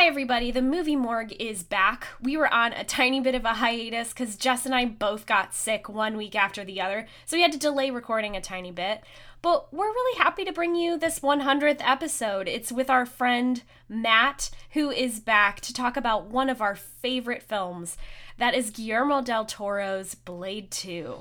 [0.00, 0.50] Hi, everybody.
[0.50, 2.06] The Movie Morgue is back.
[2.22, 5.52] We were on a tiny bit of a hiatus because Jess and I both got
[5.52, 9.02] sick one week after the other, so we had to delay recording a tiny bit.
[9.42, 12.48] But we're really happy to bring you this 100th episode.
[12.48, 17.42] It's with our friend Matt, who is back to talk about one of our favorite
[17.42, 17.98] films.
[18.38, 21.16] That is Guillermo del Toro's Blade 2.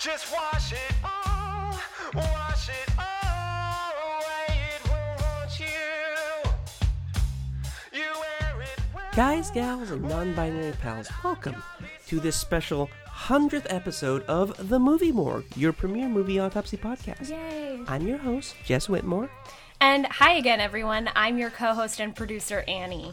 [0.00, 1.78] Just wash it all,
[2.14, 2.97] wash it
[9.18, 11.60] Guys, gals, and non binary pals, welcome
[12.06, 17.28] to this special 100th episode of The Movie Morgue, your premier movie autopsy podcast.
[17.28, 17.82] Yay!
[17.88, 19.28] I'm your host, Jess Whitmore.
[19.80, 21.10] And hi again, everyone.
[21.16, 23.12] I'm your co host and producer, Annie.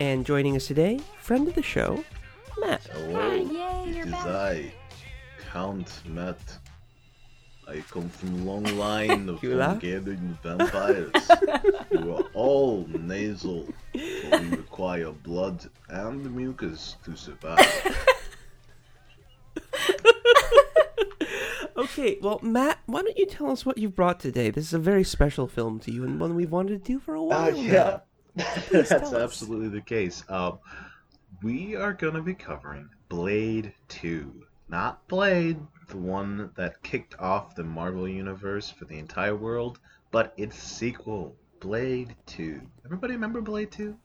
[0.00, 2.02] And joining us today, friend of the show,
[2.58, 2.82] Matt.
[2.92, 3.20] Hello.
[3.20, 4.26] Hi, yay, you're is back.
[4.26, 4.72] I,
[5.52, 6.40] Count Matt.
[7.68, 11.12] I come from a long line of ungathered vampires
[11.90, 18.06] who are all nasal, but we require blood and mucus to survive.
[21.74, 24.50] Okay, well, Matt, why don't you tell us what you've brought today?
[24.50, 27.14] This is a very special film to you and one we've wanted to do for
[27.14, 27.52] a while.
[27.52, 28.00] Uh, yeah,
[28.36, 30.22] Please that's absolutely the case.
[30.28, 30.58] Um,
[31.42, 34.44] we are going to be covering Blade 2.
[34.68, 40.34] Not Blade, the one that kicked off the Marvel Universe for the entire world, but
[40.36, 42.60] its sequel, Blade 2.
[42.84, 43.96] Everybody remember Blade 2?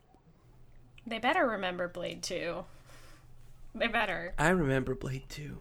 [1.08, 2.64] They better remember Blade 2.
[3.74, 4.36] They better.
[4.38, 5.58] I remember Blade 2.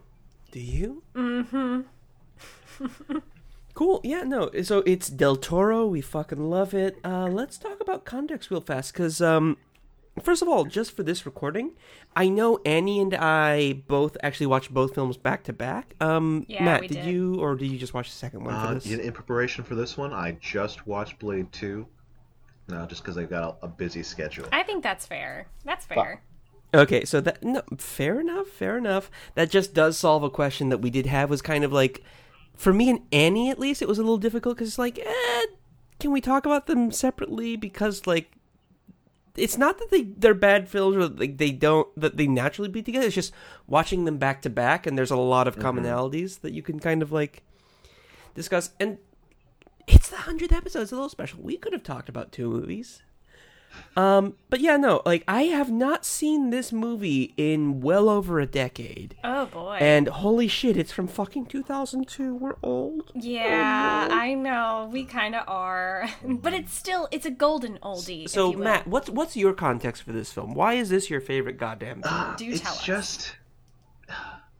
[0.51, 1.01] Do you?
[1.15, 1.85] Mm
[2.79, 3.17] hmm.
[3.73, 4.01] Cool.
[4.03, 4.49] Yeah, no.
[4.63, 5.85] So it's Del Toro.
[5.85, 6.97] We fucking love it.
[7.03, 9.57] Uh, let's talk about context real fast, because um,
[10.23, 11.71] first of all, just for this recording,
[12.15, 15.95] I know Annie and I both actually watched both films back to back.
[16.01, 17.05] Um, Yeah, Matt, we did, did.
[17.05, 18.85] you, or did you just watch the second one for Uh, this?
[18.91, 21.85] in, in preparation for this one, I just watched Blade 2.
[22.69, 24.45] No, just because I've got a, a busy schedule.
[24.51, 25.47] I think that's fair.
[25.63, 26.21] That's fair.
[26.73, 29.09] Okay, so that no, fair enough, fair enough.
[29.35, 31.29] That just does solve a question that we did have.
[31.29, 32.03] Was kind of like,
[32.55, 35.45] for me and Annie at least, it was a little difficult because it's like, eh,
[36.01, 37.55] can we talk about them separately?
[37.55, 38.33] Because like,
[39.37, 42.81] it's not that they they're bad films or like they don't that they naturally be
[42.81, 43.05] together.
[43.05, 43.33] It's just
[43.67, 45.67] watching them back to back, and there's a lot of mm-hmm.
[45.67, 47.43] commonalities that you can kind of like
[48.33, 48.71] discuss.
[48.79, 48.97] And
[49.87, 50.81] it's the hundredth episode.
[50.81, 51.39] It's a little special.
[51.41, 53.03] We could have talked about two movies.
[53.95, 58.45] Um, but yeah, no, like I have not seen this movie in well over a
[58.45, 59.15] decade.
[59.23, 59.77] Oh boy.
[59.81, 62.35] And holy shit, it's from fucking 2002.
[62.35, 63.11] We're old.
[63.15, 64.89] yeah, I know.
[64.91, 66.07] We kind of are.
[66.23, 68.29] but it's still it's a golden oldie.
[68.29, 68.53] So.
[68.53, 70.53] Matt, what's what's your context for this film?
[70.53, 72.13] Why is this your favorite goddamn film?
[72.13, 72.83] Uh, Do it's tell us.
[72.83, 73.35] just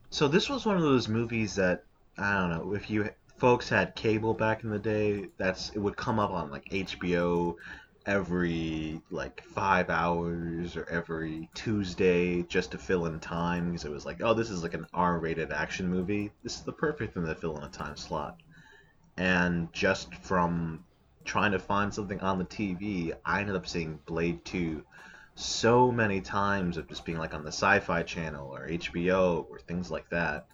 [0.09, 1.83] so this was one of those movies that
[2.17, 5.27] I don't know if you folks had cable back in the day.
[5.37, 7.55] That's it would come up on like HBO
[8.07, 14.05] every like five hours or every Tuesday just to fill in time because it was
[14.05, 16.31] like oh this is like an R-rated action movie.
[16.41, 18.37] This is the perfect thing to fill in a time slot.
[19.17, 20.85] And just from
[21.25, 24.83] trying to find something on the TV, I ended up seeing Blade 2
[25.35, 29.91] so many times of just being like on the sci-fi channel or HBO or things
[29.91, 30.47] like that.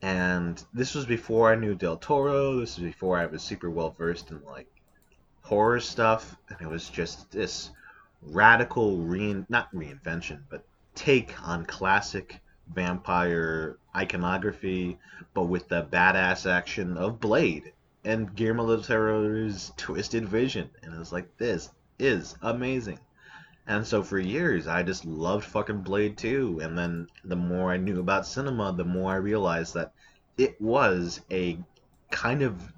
[0.00, 2.60] And this was before I knew Del Toro.
[2.60, 4.68] This was before I was super well versed in like
[5.48, 7.70] horror stuff, and it was just this
[8.22, 10.62] radical rein not reinvention, but
[10.94, 12.40] take on classic
[12.74, 14.98] vampire iconography,
[15.32, 17.72] but with the badass action of Blade
[18.04, 20.68] and Guillermo del Toro's twisted vision.
[20.82, 22.98] And it was like this is amazing.
[23.66, 26.60] And so for years, I just loved fucking Blade 2.
[26.62, 29.92] And then the more I knew about cinema, the more I realized that
[30.36, 31.58] it was a
[32.10, 32.72] kind of,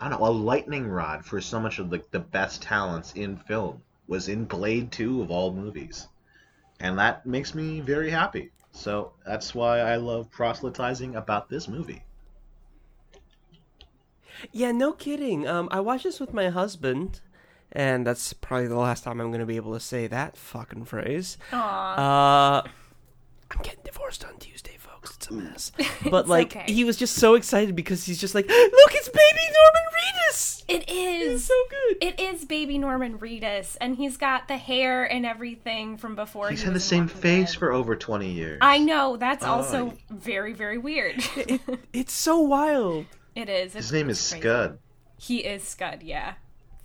[0.00, 3.36] I don't know, a lightning rod for so much of the, the best talents in
[3.36, 6.08] film was in Blade 2 of all movies.
[6.80, 8.50] And that makes me very happy.
[8.72, 12.04] So that's why I love proselytizing about this movie.
[14.52, 15.48] Yeah, no kidding.
[15.48, 17.20] Um, I watched this with my husband,
[17.72, 20.84] and that's probably the last time I'm going to be able to say that fucking
[20.84, 21.38] phrase.
[21.52, 21.94] Aw.
[21.94, 22.68] Uh,
[23.50, 25.16] I'm getting divorced on Tuesday, folks.
[25.16, 25.72] It's a mess.
[26.10, 26.72] But like, okay.
[26.72, 29.27] he was just so excited because he's just like, "Look, it's baby Norman Reedus."
[30.90, 31.44] It is.
[31.44, 31.96] so good.
[32.02, 36.48] It is baby Norman Reedus, and he's got the hair and everything from before.
[36.50, 37.58] He's he had the same face Dead.
[37.58, 38.58] for over 20 years.
[38.62, 39.16] I know.
[39.16, 39.92] That's Oh, also yeah.
[40.10, 41.22] very, very weird.
[41.92, 43.06] It's so wild.
[43.34, 43.72] it is.
[43.74, 44.40] His name is crazy.
[44.42, 44.78] Scud.
[45.20, 46.02] He is Scud.
[46.02, 46.34] Yeah,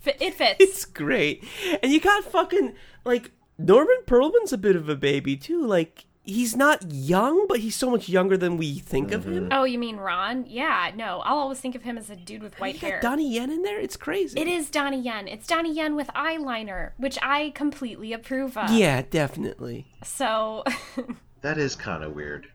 [0.00, 0.56] Fi- it fits.
[0.60, 1.44] It's great.
[1.82, 2.74] And you got fucking
[3.04, 5.64] like Norman Perlman's a bit of a baby too.
[5.66, 9.48] Like he's not young, but he's so much younger than we think of him.
[9.52, 10.44] Oh, you mean Ron?
[10.48, 11.20] Yeah, no.
[11.24, 13.00] I'll always think of him as a dude with white You hair.
[13.00, 13.78] got Donnie Yen in there.
[13.78, 14.40] It's crazy.
[14.40, 15.28] It is Donnie Yen.
[15.28, 18.70] It's Donnie Yen with eyeliner, which I completely approve of.
[18.70, 19.86] Yeah, definitely.
[20.02, 20.64] So
[21.42, 22.46] That is kind of weird.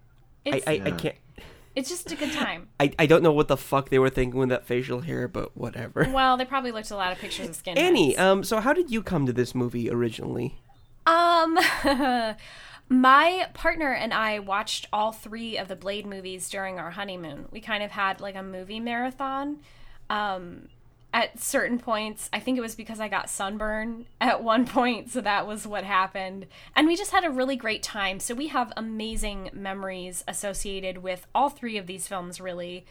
[0.45, 1.15] I, it's, I, I can't.
[1.75, 2.69] it's just a good time.
[2.79, 5.55] I, I don't know what the fuck they were thinking with that facial hair, but
[5.55, 6.09] whatever.
[6.13, 7.77] Well, they probably looked at a lot of pictures of skin.
[7.77, 10.59] Annie, um, so how did you come to this movie originally?
[11.05, 11.57] Um,
[12.89, 17.47] my partner and I watched all three of the Blade movies during our honeymoon.
[17.51, 19.59] We kind of had like a movie marathon.
[20.09, 20.69] Um,
[21.11, 25.21] at certain points, I think it was because I got sunburn at one point, so
[25.21, 26.47] that was what happened.
[26.75, 28.19] And we just had a really great time.
[28.19, 32.85] So we have amazing memories associated with all three of these films, really.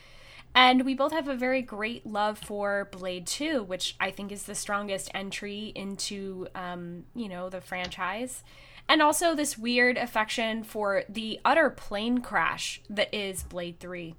[0.54, 4.44] And we both have a very great love for Blade 2, which I think is
[4.44, 8.42] the strongest entry into, um, you know, the franchise.
[8.88, 14.14] And also this weird affection for the utter plane crash that is Blade 3.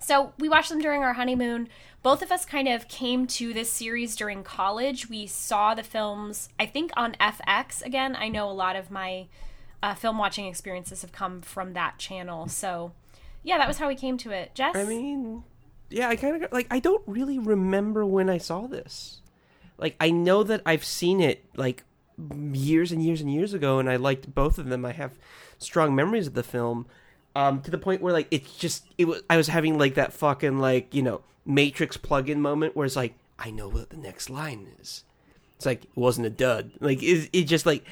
[0.00, 1.68] So we watched them during our honeymoon.
[2.02, 5.08] Both of us kind of came to this series during college.
[5.08, 7.84] We saw the films, I think, on FX.
[7.84, 9.26] Again, I know a lot of my
[9.82, 12.48] uh, film watching experiences have come from that channel.
[12.48, 12.92] So,
[13.42, 14.54] yeah, that was how we came to it.
[14.54, 14.76] Jess?
[14.76, 15.44] I mean,
[15.90, 16.68] yeah, I kind of like.
[16.70, 19.20] I don't really remember when I saw this.
[19.76, 21.84] Like, I know that I've seen it like
[22.52, 24.84] years and years and years ago, and I liked both of them.
[24.84, 25.18] I have
[25.58, 26.86] strong memories of the film,
[27.34, 29.22] um, to the point where like it's just it was.
[29.30, 33.14] I was having like that fucking like you know Matrix plug-in moment where it's like
[33.38, 35.04] I know what the next line is.
[35.56, 36.72] It's like it wasn't a dud.
[36.80, 37.84] Like it, it just like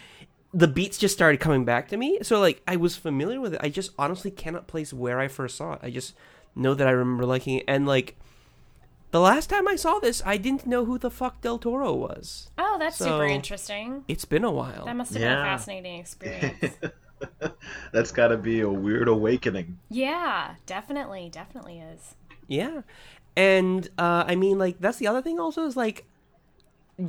[0.53, 2.19] the beats just started coming back to me.
[2.23, 3.61] So like I was familiar with it.
[3.63, 5.81] I just honestly cannot place where I first saw it.
[5.83, 6.15] I just
[6.55, 7.65] know that I remember liking it.
[7.69, 8.17] And like
[9.17, 12.51] the last time I saw this, I didn't know who the fuck Del Toro was.
[12.59, 14.05] oh, that's So- super interesting.
[14.09, 14.85] It's been a while.
[14.85, 16.75] That must have been a fascinating experience.
[17.93, 19.79] That's got to be a weird awakening.
[19.89, 22.15] yeah, definitely, definitely is.
[22.47, 22.83] Yeah,
[23.35, 25.41] and uh, I mean, like that's the other thing.
[25.41, 26.05] Also, is like,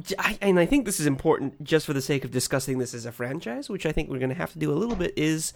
[0.01, 2.93] j- I, and I think this is important just for the sake of discussing this
[2.93, 5.13] as a franchise, which I think we're going to have to do a little bit.
[5.17, 5.51] Is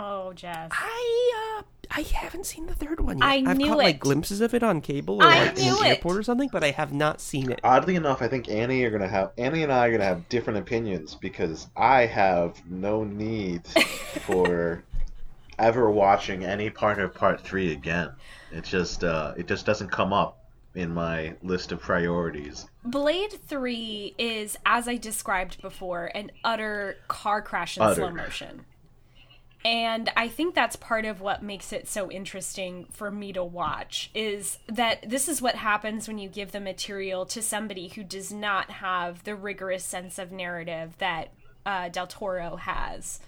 [0.00, 0.68] Oh, Jess.
[0.72, 3.26] I uh, I haven't seen the third one yet.
[3.26, 5.76] I have knew caught like glimpses of it on cable or I like in knew
[5.76, 5.88] the it.
[5.88, 7.58] airport or something, but I have not seen it.
[7.64, 10.60] Oddly enough, I think Annie are gonna have Annie and I are gonna have different
[10.60, 13.66] opinions because I have no need
[14.26, 14.84] for
[15.58, 18.10] ever watching any part of Part Three again.
[18.52, 20.38] It just uh, it just doesn't come up
[20.74, 22.68] in my list of priorities.
[22.84, 27.94] Blade 3 is, as I described before, an utter car crash in Utter.
[27.96, 28.64] slow motion.
[29.64, 34.10] And I think that's part of what makes it so interesting for me to watch
[34.14, 38.32] is that this is what happens when you give the material to somebody who does
[38.32, 41.30] not have the rigorous sense of narrative that
[41.66, 43.18] uh, Del Toro has.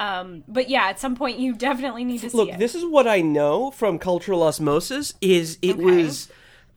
[0.00, 2.58] Um, but yeah, at some point you definitely need to see Look, it.
[2.58, 5.14] this is what I know from cultural osmosis.
[5.20, 5.82] Is it Okay.
[5.84, 6.28] was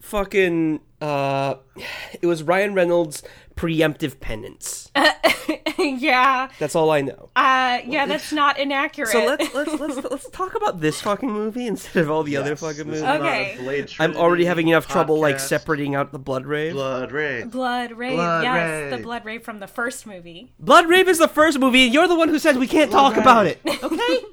[0.02, 1.56] fucking uh,
[2.22, 3.24] it was Ryan Reynolds'
[3.56, 4.92] preemptive penance.
[5.78, 7.30] yeah, That's all I know.
[7.36, 9.10] uh, yeah, that's not inaccurate.
[9.10, 12.56] So let's let's let's let's talk about this fucking movie instead of all the other
[12.56, 12.98] fucking movies.
[12.98, 13.86] is not a Okay.
[14.00, 16.74] I'm already having enough trouble like separating out the blood rave.
[16.74, 17.50] Blood Rage.
[17.52, 20.54] Blood Rave, Blood yes, the Blood Rave from the first movie.
[20.60, 23.14] Blood rave is the first movie, and you're the one who says we can't talk
[23.14, 23.22] Rave.
[23.22, 23.60] about it.
[23.66, 24.20] Okay.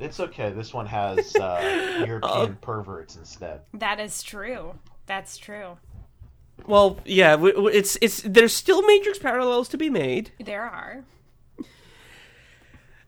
[0.00, 0.50] It's okay.
[0.50, 3.60] This one has uh, European perverts instead.
[3.74, 4.72] That is true.
[5.10, 5.76] That's true.
[6.68, 10.30] well, yeah, w- w- it's it's there's still Matrix parallels to be made.
[10.38, 11.02] There are.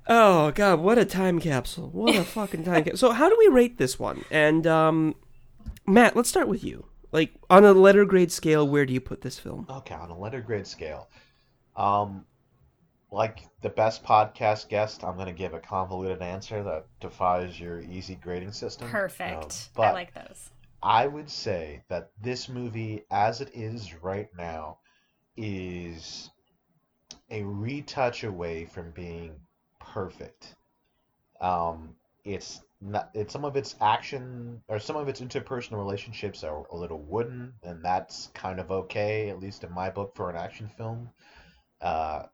[0.08, 1.88] Oh god, what a time capsule!
[1.90, 3.10] What a fucking time capsule.
[3.10, 4.24] So, how do we rate this one?
[4.32, 5.14] And um,
[5.86, 6.86] Matt, let's start with you.
[7.12, 9.66] Like on a letter grade scale, where do you put this film?
[9.70, 11.08] Okay, on a letter grade scale,
[11.76, 12.24] um,
[13.12, 18.16] like the best podcast guest, I'm gonna give a convoluted answer that defies your easy
[18.16, 18.88] grading system.
[18.88, 19.36] Perfect.
[19.36, 20.50] Um, I but like those.
[20.82, 24.78] I would say that this movie, as it is right now,
[25.36, 26.30] is
[27.30, 29.36] a retouch away from being
[29.80, 30.54] perfect.
[31.40, 36.66] Um, it's not, it's some of its action or some of its interpersonal relationships are
[36.70, 40.36] a little wooden, and that's kind of okay, at least in my book, for an
[40.36, 41.10] action film.
[41.80, 42.24] Uh,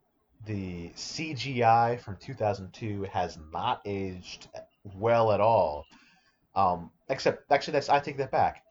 [0.45, 4.47] the CGI from 2002 has not aged
[4.95, 5.85] well at all.
[6.59, 8.63] Um, except actually, that's I take that back.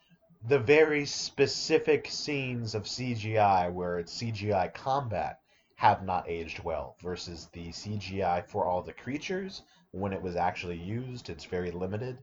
[0.47, 5.41] The very specific scenes of CGI where it's CGI combat
[5.77, 10.77] have not aged well versus the CGI for all the creatures when it was actually
[10.77, 11.31] used.
[11.31, 12.19] It's very limited,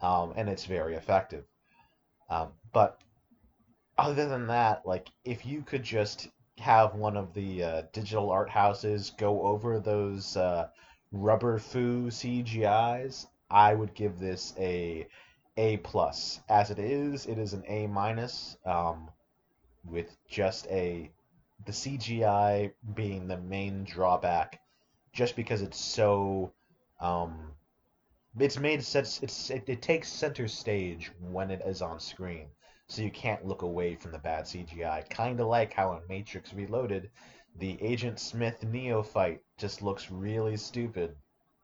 [0.00, 1.44] um, and it's very effective.
[2.28, 3.00] Um, but
[3.96, 8.50] other than that, like if you could just have one of the uh, digital art
[8.50, 10.68] houses go over those uh,
[11.10, 15.06] rubber foo CGIs, I would give this a
[15.56, 16.40] A plus.
[16.48, 19.10] As it is, it is an A minus, um,
[19.84, 21.12] with just a
[21.64, 24.60] the CGI being the main drawback,
[25.12, 26.52] just because it's so
[27.00, 27.52] um,
[28.36, 29.22] it's made sense.
[29.22, 32.48] It's it, it takes center stage when it is on screen,
[32.88, 35.08] so you can't look away from the bad CGI.
[35.08, 37.10] Kind of like how in Matrix Reloaded,
[37.54, 41.16] the Agent Smith Neo fight just looks really stupid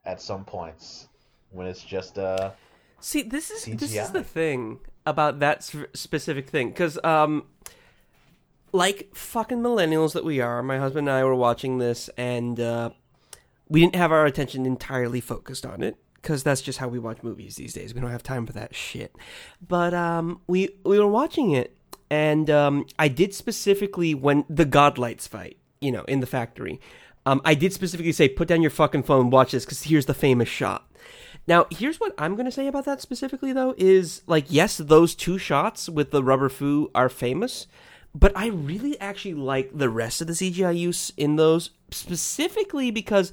[0.05, 1.09] at some points
[1.53, 2.51] when it's just uh
[3.01, 7.45] See, this is this is the thing about that specific thing because um
[8.73, 12.91] like fucking millennials that we are, my husband and I were watching this and uh
[13.69, 17.23] we didn't have our attention entirely focused on it because that's just how we watch
[17.23, 17.95] movies these days.
[17.95, 19.17] We don't have time for that shit.
[19.67, 21.77] But um we we were watching it
[22.09, 26.81] and um I did specifically when the Godlights fight, you know, in the factory.
[27.25, 30.15] Um, I did specifically say, put down your fucking phone, watch this, because here's the
[30.15, 30.91] famous shot.
[31.47, 35.15] Now, here's what I'm going to say about that specifically, though, is like, yes, those
[35.15, 37.67] two shots with the rubber foo are famous,
[38.15, 43.33] but I really actually like the rest of the CGI use in those, specifically because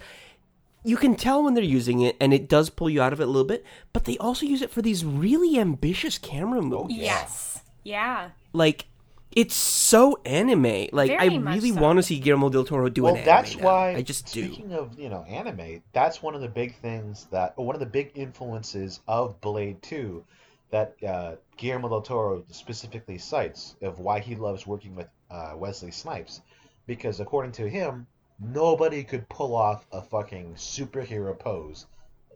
[0.83, 3.23] you can tell when they're using it and it does pull you out of it
[3.23, 6.95] a little bit, but they also use it for these really ambitious camera moves.
[6.95, 7.61] Yes.
[7.83, 8.29] Yeah.
[8.53, 8.85] Like,
[9.31, 10.87] it's so anime.
[10.91, 11.79] Like, I Very much really so.
[11.81, 13.25] want to see Guillermo del Toro do well, an anime.
[13.25, 13.63] that's now.
[13.65, 13.95] why.
[13.95, 14.45] I just do.
[14.45, 17.79] speaking of you know anime, that's one of the big things that or one of
[17.79, 20.23] the big influences of Blade Two
[20.71, 25.91] that uh, Guillermo del Toro specifically cites of why he loves working with uh, Wesley
[25.91, 26.41] Snipes,
[26.85, 28.05] because according to him,
[28.39, 31.87] nobody could pull off a fucking superhero pose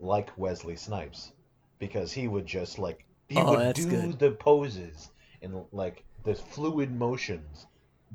[0.02, 1.32] like Wesley Snipes,
[1.80, 4.20] because he would just like he Oh, would do good.
[4.20, 5.10] the poses
[5.42, 7.68] and like the fluid motions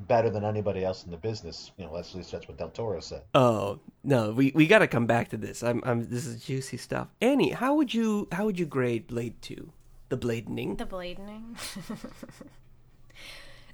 [0.06, 1.72] better than anybody else in the business.
[1.76, 3.22] You know, that's at least that's what Del Toro said.
[3.34, 5.62] Oh no, we we got to come back to this.
[5.62, 7.08] I'm I'm this is juicy stuff.
[7.20, 9.72] Annie, how would you how would you grade Blade Two,
[10.08, 10.78] the bladening?
[10.78, 11.56] The bladening.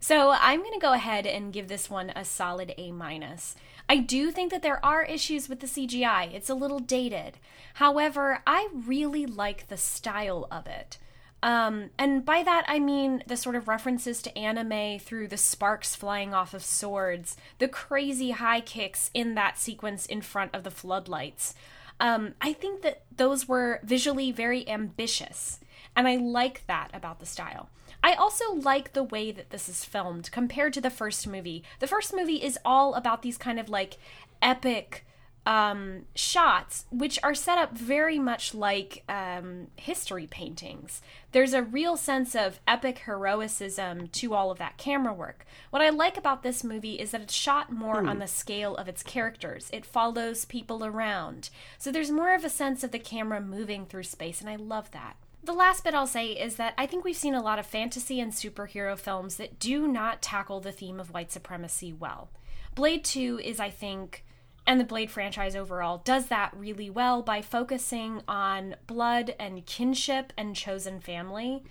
[0.01, 3.55] so I'm going to go ahead and give this one a solid A minus.
[3.87, 6.33] I do think that there are issues with the CGI.
[6.33, 7.37] It's a little dated.
[7.75, 10.97] However, I really like the style of it.
[11.45, 15.95] Um, and by that I mean the sort of references to anime through the sparks
[15.95, 20.71] flying off of swords, the crazy high kicks in that sequence in front of the
[20.71, 21.55] floodlights.
[22.01, 25.61] Um, I think that those were visually very ambitious,
[25.95, 27.69] and I like that about the style.
[28.03, 31.63] I also like the way that this is filmed compared to the first movie.
[31.79, 33.99] The first movie is all about these kind of like
[34.41, 35.05] epic
[35.47, 41.03] um, shots, which are set up very much like um, history paintings.
[41.33, 45.45] There's a real sense of epic heroicism to all of that camera work.
[45.71, 48.89] What I like about this movie is that it's shot more on the scale of
[48.89, 49.69] its characters.
[49.73, 51.51] It follows people around.
[51.79, 54.91] So there's more of a sense of the camera moving through space, and I love
[54.93, 55.17] that.
[55.43, 58.19] The last bit I'll say is that I think we've seen a lot of fantasy
[58.19, 62.31] and superhero films that do not tackle the theme of white supremacy well.
[62.75, 64.25] Blade 2 is, I think,
[64.67, 70.33] and the Blade franchise overall does that really well by focusing on blood and kinship
[70.37, 71.63] and chosen family.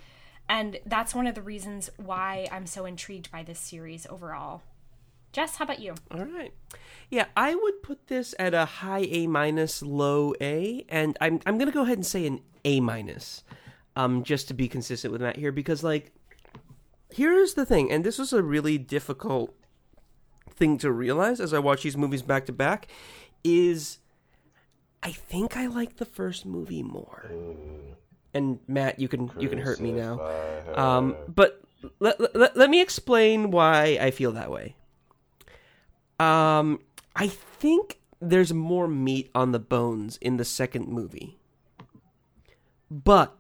[0.47, 4.61] And that's one of the reasons why I'm so intrigued by this series overall.
[5.31, 5.95] Jess, how about you?
[6.11, 6.53] All right.
[7.09, 11.57] Yeah, I would put this at a high A minus, low A, and I'm I'm
[11.57, 13.43] gonna go ahead and say an A minus,
[13.95, 16.11] um, just to be consistent with Matt here, because like,
[17.11, 19.55] here's the thing, and this was a really difficult
[20.55, 22.87] thing to realize as I watch these movies back to back,
[23.43, 23.99] is
[25.01, 27.31] I think I like the first movie more.
[28.33, 30.21] And Matt, you can you can hurt me now.
[30.75, 31.61] Um, but
[31.99, 34.75] let, let, let me explain why I feel that way.
[36.19, 36.79] Um,
[37.15, 41.37] I think there's more meat on the bones in the second movie.
[42.89, 43.35] But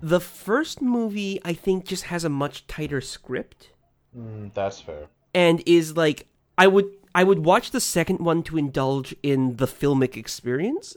[0.00, 3.70] the first movie, I think, just has a much tighter script
[4.16, 5.08] Mm, that's fair.
[5.38, 6.26] And is like
[6.58, 10.96] I would I would watch the second one to indulge in the filmic experience,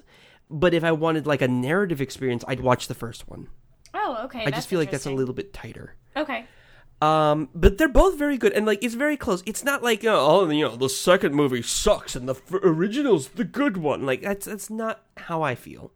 [0.50, 3.50] but if I wanted like a narrative experience, I'd watch the first one.
[3.94, 4.44] Oh, okay.
[4.44, 5.96] I just feel like that's a little bit tighter.
[6.18, 6.46] Okay.
[7.02, 9.44] Um, but they're both very good, and like it's very close.
[9.46, 13.30] It's not like uh, oh, you know, the second movie sucks and the f- original's
[13.30, 14.06] the good one.
[14.08, 15.92] Like that's that's not how I feel.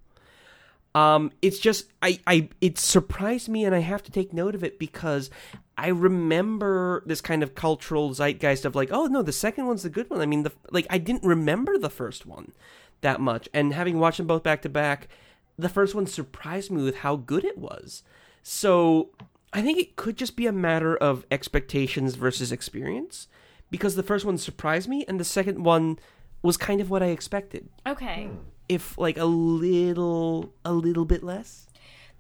[0.96, 4.64] Um, it's just I I it surprised me, and I have to take note of
[4.64, 5.30] it because
[5.78, 9.90] I remember this kind of cultural zeitgeist of like, oh no, the second one's the
[9.90, 10.22] good one.
[10.22, 12.54] I mean, the like I didn't remember the first one
[13.02, 15.10] that much, and having watched them both back to back,
[15.60, 18.02] the first one surprised me with how good it was.
[18.42, 19.10] So
[19.52, 23.28] I think it could just be a matter of expectations versus experience
[23.70, 26.00] because the first one surprised me and the second one
[26.42, 27.68] was kind of what I expected.
[27.86, 28.30] Okay.
[28.68, 31.68] If like a little a little bit less.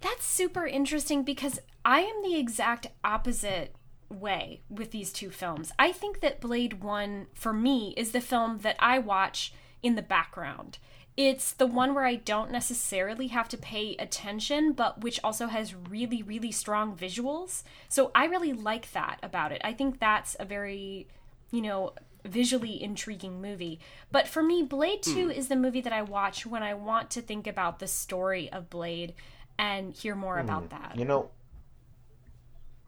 [0.01, 3.75] That's super interesting because I am the exact opposite
[4.09, 5.71] way with these two films.
[5.79, 10.01] I think that Blade 1 for me is the film that I watch in the
[10.01, 10.77] background.
[11.17, 15.73] It's the one where I don't necessarily have to pay attention, but which also has
[15.73, 17.63] really, really strong visuals.
[17.87, 19.61] So I really like that about it.
[19.63, 21.07] I think that's a very,
[21.51, 21.93] you know,
[22.25, 23.79] visually intriguing movie.
[24.11, 27.21] But for me, Blade 2 is the movie that I watch when I want to
[27.21, 29.13] think about the story of Blade
[29.57, 30.95] and hear more about that.
[30.97, 31.29] You know,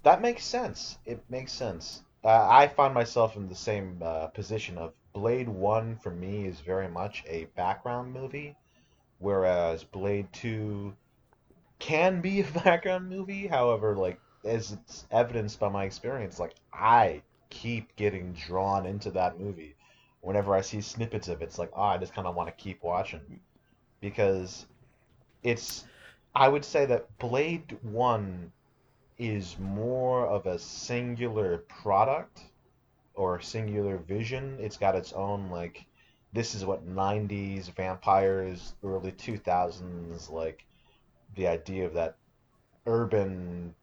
[0.04, 0.98] that makes sense.
[1.06, 2.02] It makes sense.
[2.24, 6.60] Uh, I find myself in the same uh, position of Blade 1 for me is
[6.60, 8.56] very much a background movie,
[9.20, 10.94] whereas Blade 2
[11.80, 13.48] can be a background movie.
[13.48, 19.40] However, like, as it's evidenced by my experience, like, I keep getting drawn into that
[19.40, 19.76] movie.
[20.22, 22.64] Whenever I see snippets of it, it's like, oh, I just kind of want to
[22.64, 23.40] keep watching.
[24.02, 24.66] Because
[25.44, 25.86] it's,
[26.36, 28.52] I would say that Blade 1
[29.18, 32.42] is more of a singular product
[33.16, 34.58] or singular vision.
[34.60, 35.86] It's got its own like
[36.34, 40.66] this is what 90s vampires, early 2000s like
[41.36, 42.16] the idea of that
[42.86, 43.74] urban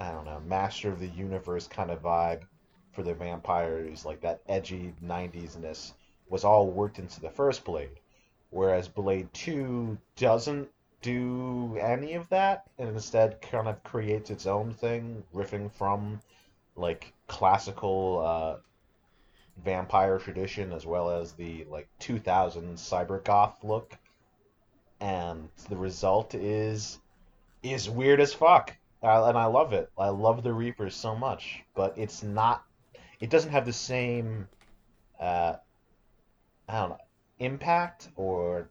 [0.00, 2.42] I don't know, master of the universe kind of vibe
[2.92, 5.94] for the vampires, like that edgy 90s-ness
[6.28, 8.00] was all worked into the first Blade.
[8.50, 10.68] Whereas Blade 2 doesn't
[11.00, 16.20] do any of that and instead kind of creates its own thing, riffing from
[16.76, 18.56] like classical uh,
[19.64, 23.98] vampire tradition as well as the like 2000s cyber goth look.
[25.00, 27.00] And the result is
[27.62, 28.76] is weird as fuck.
[29.02, 29.90] Uh, and I love it.
[29.98, 32.64] I love the Reapers so much, but it's not.
[33.22, 34.48] It doesn't have the same.
[35.18, 35.54] Uh,
[36.68, 36.98] I don't know
[37.38, 38.68] impact or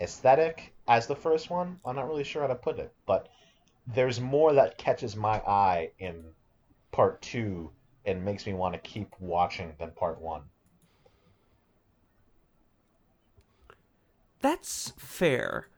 [0.00, 1.78] aesthetic as the first one.
[1.84, 3.28] I'm not really sure how to put it, but
[3.86, 6.24] there's more that catches my eye in
[6.92, 7.70] part two
[8.04, 10.42] and makes me want to keep watching than part one.
[14.40, 15.68] That's fair.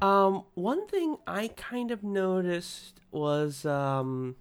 [0.00, 4.36] Um, one thing I kind of noticed was um,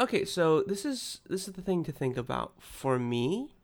[0.00, 0.24] okay.
[0.24, 3.54] So this is this is the thing to think about for me.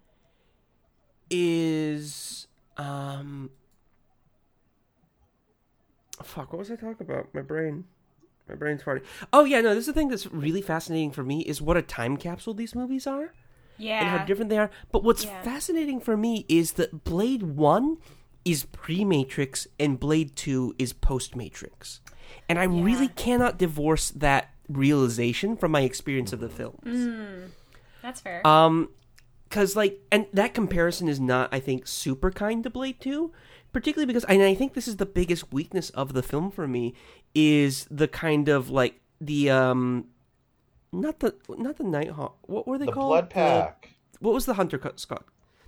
[1.31, 3.51] Is um,
[6.23, 6.53] fuck.
[6.53, 7.35] What was I talking about?
[7.35, 7.85] My brain.
[8.49, 9.03] My brain's farting.
[9.33, 9.70] Oh yeah, no.
[9.75, 12.75] This is the thing that's really fascinating for me is what a time capsule these
[12.75, 13.33] movies are
[13.79, 14.01] Yeah.
[14.01, 14.70] and how different they are.
[14.92, 15.42] But what's Yeah.
[15.42, 17.97] fascinating for me is that Blade 1
[18.44, 22.01] is pre Matrix and Blade 2 is post Matrix.
[22.49, 27.50] And I really cannot divorce that realization from my experience of the films.
[28.03, 28.46] That's fair.
[28.46, 28.90] Um
[29.50, 33.33] cuz like and that comparison is not I think super kind to Blade 2,
[33.72, 36.94] particularly because and I think this is the biggest weakness of the film for me
[37.35, 40.07] is the kind of like the um
[40.92, 42.37] not the not the Nighthawk.
[42.42, 43.11] What were they The called?
[43.11, 43.90] Blood The- Pack.
[44.20, 45.24] what was the Hunter Cut Scott?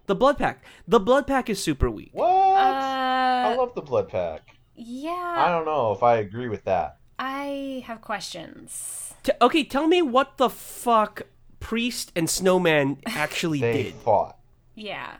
[0.07, 0.65] The Blood Pack.
[0.87, 2.11] The Blood Pack is super weak.
[2.13, 2.29] What?
[2.31, 4.57] I uh, love the Blood Pack.
[4.77, 5.11] Yeah.
[5.37, 6.99] I don't know if I agree with that.
[7.19, 9.15] I have questions.
[9.23, 11.23] T- okay, tell me what the fuck
[11.61, 13.95] Priest and Snowman actually They did.
[13.95, 14.39] fought.
[14.75, 15.17] Yeah.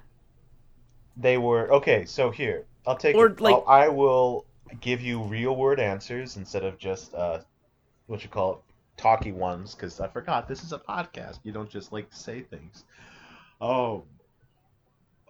[1.17, 2.05] They were okay.
[2.05, 3.17] So here, I'll take.
[3.17, 3.41] Or, it.
[3.41, 4.45] like- I'll- I will
[4.81, 7.41] give you real word answers instead of just uh,
[8.07, 8.59] what you call it,
[9.01, 9.75] talky ones.
[9.75, 11.39] Because I forgot this is a podcast.
[11.45, 12.85] You don't just like say things.
[13.61, 14.05] Oh.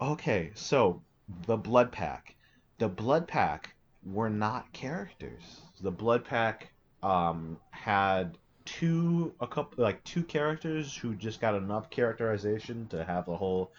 [0.02, 1.00] Okay, so
[1.46, 2.34] the Blood Pack.
[2.78, 3.74] The Blood Pack
[4.04, 5.62] were not characters.
[5.80, 11.90] The Blood Pack um had two a couple like two characters who just got enough
[11.90, 13.70] characterization to have the whole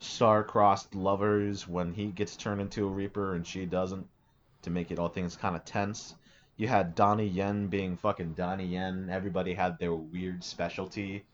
[0.00, 4.06] star-crossed lovers when he gets turned into a Reaper and she doesn't
[4.62, 6.14] to make it all things kind of tense.
[6.56, 9.08] You had Donnie Yen being fucking Donnie Yen.
[9.10, 11.24] Everybody had their weird specialty.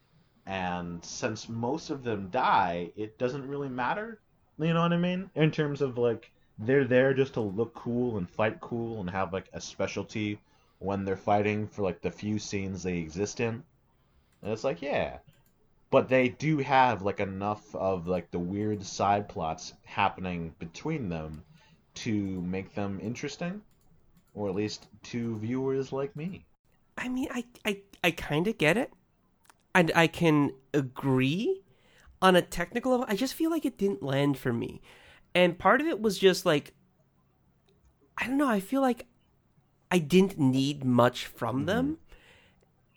[0.47, 4.19] And since most of them die, it doesn't really matter.
[4.59, 5.31] You know what I mean?
[5.35, 9.33] In terms of like they're there just to look cool and fight cool and have
[9.33, 10.39] like a specialty
[10.79, 13.63] when they're fighting for like the few scenes they exist in.
[14.43, 15.19] And it's like, yeah.
[15.91, 21.43] But they do have like enough of like the weird side plots happening between them
[21.95, 23.63] to make them interesting.
[24.35, 26.45] Or at least to viewers like me.
[26.97, 28.93] I mean, I I, I kind of get it.
[29.75, 31.63] And I can agree
[32.23, 33.07] on a technical level.
[33.09, 34.81] I just feel like it didn't land for me.
[35.35, 36.75] And part of it was just like
[38.19, 39.07] I don't know, I feel like
[39.91, 41.67] I didn't need much from mm-hmm.
[41.67, 41.99] them.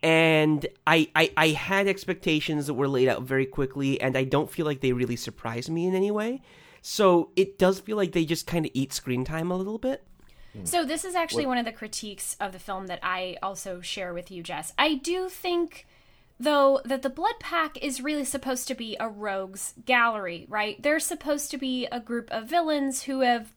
[0.02, 4.52] And I, I I had expectations that were laid out very quickly and I don't
[4.52, 6.42] feel like they really surprised me in any way.
[6.82, 10.04] So it does feel like they just kind of eat screen time a little bit.
[10.52, 10.66] Hmm.
[10.66, 14.14] So this is actually one of the critiques of the film that I also share
[14.14, 14.74] with you, Jess.
[14.78, 15.88] I do think
[16.40, 20.82] though that the blood pack is really supposed to be a rogues gallery, right?
[20.82, 23.54] They're supposed to be a group of villains who have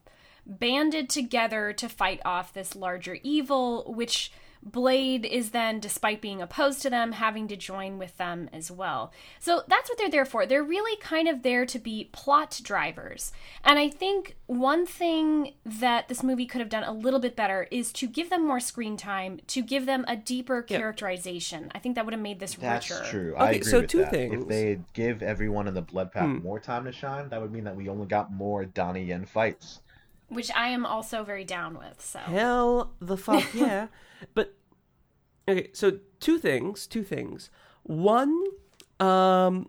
[0.46, 4.30] banded together to fight off this larger evil which
[4.62, 9.12] Blade is then, despite being opposed to them, having to join with them as well.
[9.38, 10.44] So that's what they're there for.
[10.46, 13.32] They're really kind of there to be plot drivers.
[13.64, 17.68] And I think one thing that this movie could have done a little bit better
[17.70, 21.70] is to give them more screen time, to give them a deeper characterization.
[21.74, 22.98] I think that would have made this That's richer.
[23.00, 23.34] That's true.
[23.36, 24.10] I Okay, agree so with two that.
[24.10, 24.42] things.
[24.42, 26.38] If they give everyone in the blood pack Hmm.
[26.42, 29.80] more time to shine, that would mean that we only got more Donnie Yen fights.
[30.28, 32.00] Which I am also very down with.
[32.00, 33.86] So Hell the fuck yeah.
[34.34, 34.54] but
[35.48, 37.50] okay, so two things, two things.
[37.82, 38.44] One,
[39.00, 39.68] um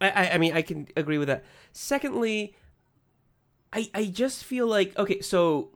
[0.00, 1.44] I, I mean I can agree with that.
[1.72, 2.56] Secondly,
[3.72, 5.70] I I just feel like okay, so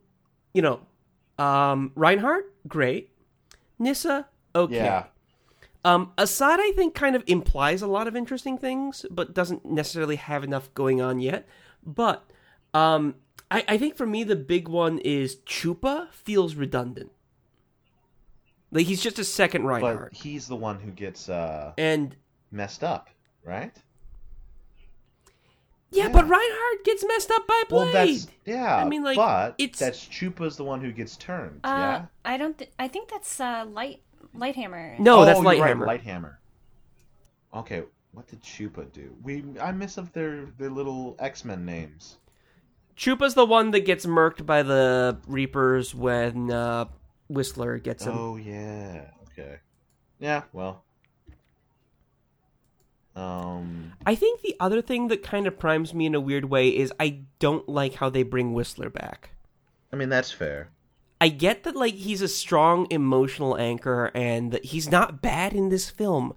[0.53, 0.81] you know,
[1.39, 3.11] um Reinhardt, great.
[3.79, 4.75] Nyssa, okay.
[4.75, 5.05] Yeah.
[5.85, 10.17] Um, Asad, I think, kind of implies a lot of interesting things, but doesn't necessarily
[10.17, 11.47] have enough going on yet.
[11.87, 12.29] But
[12.75, 13.15] um,
[13.51, 17.13] I, I think for me, the big one is Chupa feels redundant.
[18.71, 22.15] Like he's just a second But Reinhardt, he's the one who gets uh, and
[22.51, 23.09] messed up,
[23.45, 23.73] right?
[25.91, 26.13] yeah, Yeah.
[26.13, 27.95] but Reinhardt gets messed up by Blade.
[27.95, 28.77] Well, that's yeah.
[28.77, 31.61] I mean, like, but it's- that's Chupa's the one who gets turned.
[31.65, 32.05] uh, yeah.
[32.25, 32.59] I don't.
[32.59, 34.03] Th- I think that's uh, light
[34.37, 34.99] Lighthammer.
[34.99, 36.05] no, oh, that's you're right, Lighthammer.
[36.05, 36.35] Lighthammer.
[37.55, 39.15] Okay, what did Chupa do?
[39.23, 42.17] We I miss up their their little X Men names.
[42.97, 46.87] Chupa's the one that gets murked by the Reapers when uh,
[47.29, 48.15] Whistler gets him.
[48.17, 49.07] Oh yeah.
[49.31, 49.57] Okay.
[50.19, 50.43] Yeah.
[50.53, 50.85] Well.
[53.15, 53.93] Um.
[54.07, 56.93] I think the other thing that kind of primes me in a weird way is
[56.99, 59.31] I don't like how they bring Whistler back.
[59.93, 60.71] I mean that's fair.
[61.21, 65.69] I get that like he's a strong emotional anchor and that he's not bad in
[65.69, 66.33] this film.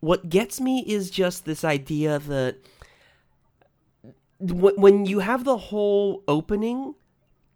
[0.00, 2.58] What gets me is just this idea that
[4.38, 6.94] when you have the whole opening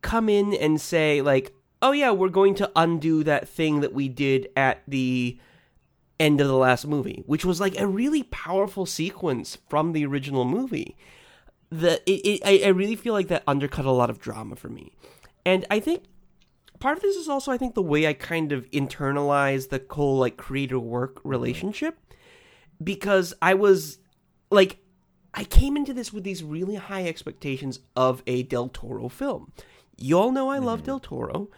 [0.00, 4.09] come in and say like, "Oh yeah, we're going to undo that thing that we
[4.09, 5.38] did at the
[6.19, 10.45] end of the last movie," which was like a really powerful sequence from the original
[10.45, 10.97] movie.
[11.71, 14.69] The it, it I, I really feel like that undercut a lot of drama for
[14.69, 14.93] me.
[15.47, 16.05] And I think
[16.81, 20.19] part of this is also I think the way I kind of internalize the whole
[20.19, 21.29] like creator work mm-hmm.
[21.29, 21.99] relationship
[22.83, 23.99] because I was
[24.51, 24.79] like
[25.33, 29.53] I came into this with these really high expectations of a Del Toro film.
[29.97, 30.87] You all know I love mm-hmm.
[30.87, 31.49] Del Toro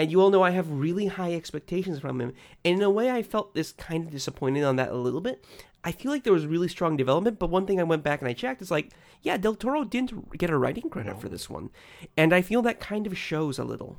[0.00, 2.32] and you all know I have really high expectations from him.
[2.64, 5.44] And in a way I felt this kind of disappointed on that a little bit.
[5.82, 8.28] I feel like there was really strong development, but one thing I went back and
[8.28, 8.90] I checked is like,
[9.22, 11.70] yeah, Del Toro didn't get a writing credit for this one.
[12.16, 13.98] And I feel that kind of shows a little.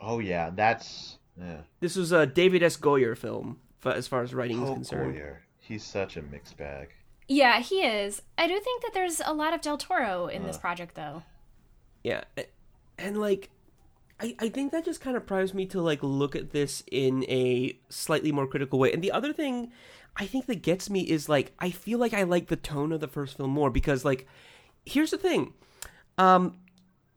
[0.00, 1.58] Oh yeah, that's yeah.
[1.80, 2.76] This was a David S.
[2.76, 5.14] Goyer film, f- as far as writing is Oh concerned.
[5.14, 5.36] Goyer.
[5.58, 6.90] He's such a mixed bag.
[7.28, 8.20] Yeah, he is.
[8.36, 10.46] I do think that there's a lot of Del Toro in uh.
[10.46, 11.22] this project, though.
[12.02, 12.24] Yeah,
[12.98, 13.50] and like,
[14.22, 17.24] I I think that just kind of primes me to like look at this in
[17.24, 18.92] a slightly more critical way.
[18.92, 19.72] And the other thing,
[20.16, 23.00] I think that gets me is like I feel like I like the tone of
[23.00, 24.26] the first film more because like,
[24.86, 25.52] here's the thing,
[26.16, 26.56] um.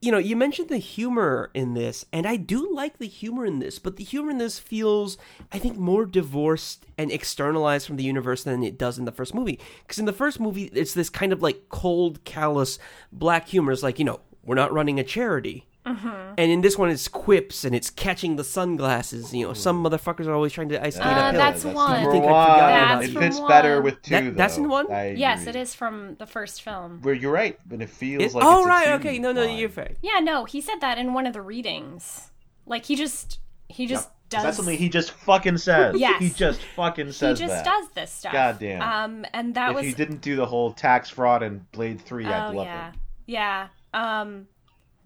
[0.01, 3.57] You know, you mentioned the humor in this, and I do like the humor in
[3.57, 5.17] this, but the humor in this feels,
[5.51, 9.33] I think, more divorced and externalized from the universe than it does in the first
[9.33, 9.59] movie.
[9.81, 12.77] Because in the first movie, it's this kind of like cold, callous,
[13.11, 13.71] black humor.
[13.71, 15.65] It's like, you know, we're not running a charity.
[15.85, 19.33] And in this one, it's quips and it's catching the sunglasses.
[19.33, 21.39] You know, some motherfuckers are always trying to isolate Uh, a pill.
[21.39, 22.03] that's one.
[22.03, 23.47] You think Number I'd forgotten That's it fits one.
[23.49, 24.11] better with two.
[24.15, 24.91] That- that's in one?
[24.91, 25.49] I Yes, agree.
[25.51, 26.99] it is from the first film.
[27.03, 29.45] Where you're right, but it feels It- like oh it's right, two okay, no, no,
[29.45, 29.57] line.
[29.57, 29.91] you're fair.
[30.01, 32.31] Yeah, no, he said that in one of the readings.
[32.65, 35.95] Like he just he just does That's something he just fucking says.
[35.99, 36.19] Yes.
[36.19, 37.65] He just fucking says he just that.
[37.65, 38.33] does this stuff.
[38.33, 38.81] Goddamn.
[38.81, 42.25] Um and that if was he didn't do the whole tax fraud and Blade Three,
[42.25, 42.89] I'd Oh love yeah.
[42.89, 42.95] it.
[43.27, 43.67] Yeah.
[43.93, 44.47] Um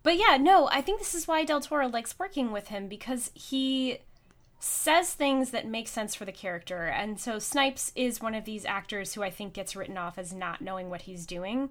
[0.10, 3.30] but yeah, no, I think this is why Del Toro likes working with him because
[3.36, 4.00] he
[4.60, 6.86] says things that make sense for the character.
[6.86, 10.34] And so Snipes is one of these actors who I think gets written off as
[10.34, 11.69] not knowing what he's doing.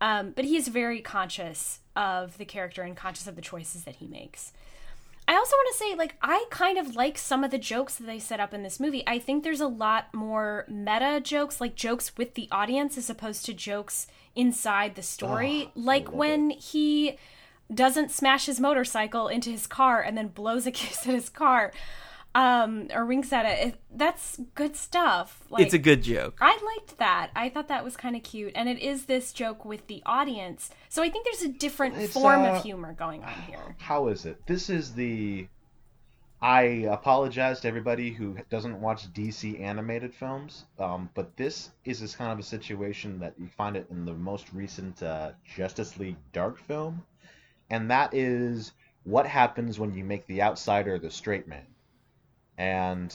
[0.00, 3.96] Um, but he is very conscious of the character and conscious of the choices that
[3.96, 4.52] he makes.
[5.26, 8.06] I also want to say, like, I kind of like some of the jokes that
[8.06, 9.02] they set up in this movie.
[9.04, 13.44] I think there's a lot more meta jokes, like jokes with the audience as opposed
[13.46, 15.72] to jokes inside the story.
[15.74, 17.18] like when he
[17.74, 21.72] doesn't smash his motorcycle into his car and then blows a kiss at his car.
[22.34, 23.66] um, or winks at it.
[23.66, 25.42] it that's good stuff.
[25.50, 26.38] Like, it's a good joke.
[26.40, 27.30] I liked that.
[27.34, 30.70] I thought that was kind of cute, and it is this joke with the audience.
[30.88, 33.74] So I think there's a different It's, form uh, of humor going on here.
[33.78, 34.46] How is it?
[34.46, 35.48] This is the.
[36.42, 42.14] I apologize to everybody who doesn't watch DC animated films, um, but this is this
[42.16, 46.16] kind of a situation that you find it in the most recent uh, Justice League
[46.32, 47.02] Dark film,
[47.70, 48.72] and that is
[49.04, 51.66] what happens when you make the outsider the straight man.
[52.58, 53.14] And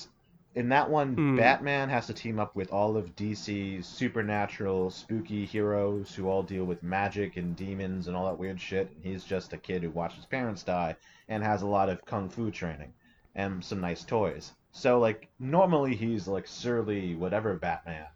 [0.56, 1.36] in that one, Hmm.
[1.36, 6.64] Batman has to team up with all of DC's supernatural, spooky heroes who all deal
[6.66, 8.90] with magic and demons and all that weird shit.
[8.90, 10.96] And he's just a kid who watched his parents die
[11.28, 12.94] and has a lot of kung fu training
[13.36, 14.54] and some nice toys.
[14.72, 18.08] So, like, normally he's like surly, whatever Batman.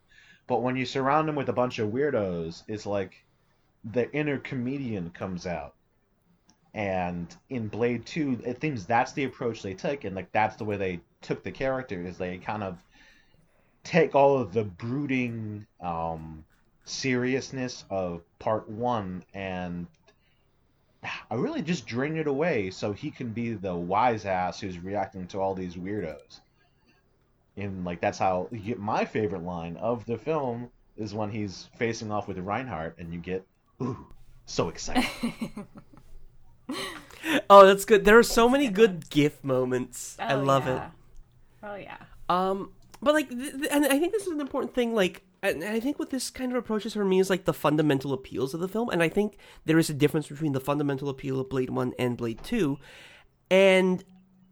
[0.47, 3.23] But when you surround him with a bunch of weirdos, it's like
[3.84, 5.73] the inner comedian comes out.
[6.73, 10.65] And in Blade 2, it seems that's the approach they took, and like that's the
[10.65, 12.77] way they took the character, is they kind of
[13.84, 16.43] take all of the brooding um,
[16.86, 19.88] seriousness of part one and
[21.32, 25.27] I really just drain it away so he can be the wise ass who's reacting
[25.27, 26.41] to all these weirdos.
[27.55, 31.69] And like that's how you get my favorite line of the film is when he's
[31.77, 33.45] facing off with Reinhardt and you get
[33.82, 34.08] ooh
[34.45, 35.05] so excited.
[37.49, 38.05] Oh, that's good.
[38.05, 40.15] There are so many good GIF moments.
[40.19, 40.89] I Oh, love yeah.
[41.62, 41.97] Oh yeah.
[42.29, 44.95] Um, but like, th- th- and I think this is an important thing.
[44.95, 48.13] Like, and I think what this kind of approaches for me is like the fundamental
[48.13, 51.39] appeals of the film, and I think there is a difference between the fundamental appeal
[51.39, 52.79] of Blade One and Blade Two,
[53.51, 54.03] and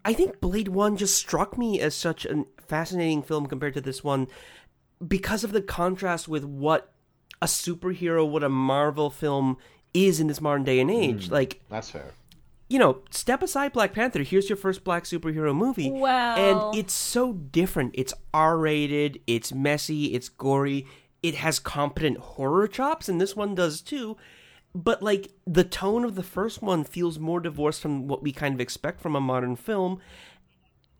[0.03, 4.03] I think Blade One just struck me as such a fascinating film compared to this
[4.03, 4.27] one
[5.05, 6.91] because of the contrast with what
[7.41, 9.57] a superhero, what a Marvel film
[10.05, 11.27] is in this modern day and age.
[11.27, 11.33] Hmm.
[11.33, 12.11] Like, that's fair.
[12.69, 14.23] you know, step aside Black Panther.
[14.23, 15.89] Here's your first black superhero movie.
[15.89, 17.91] Well- And it's so different.
[17.95, 20.85] It's R rated, it's messy, it's gory,
[21.23, 24.17] it has competent horror chops, and this one does too.
[24.75, 28.53] But, like, the tone of the first one feels more divorced from what we kind
[28.53, 29.99] of expect from a modern film.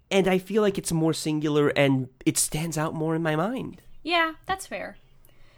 [0.10, 3.81] And I feel like it's more singular and it stands out more in my mind.
[4.03, 4.95] Yeah, that's fair.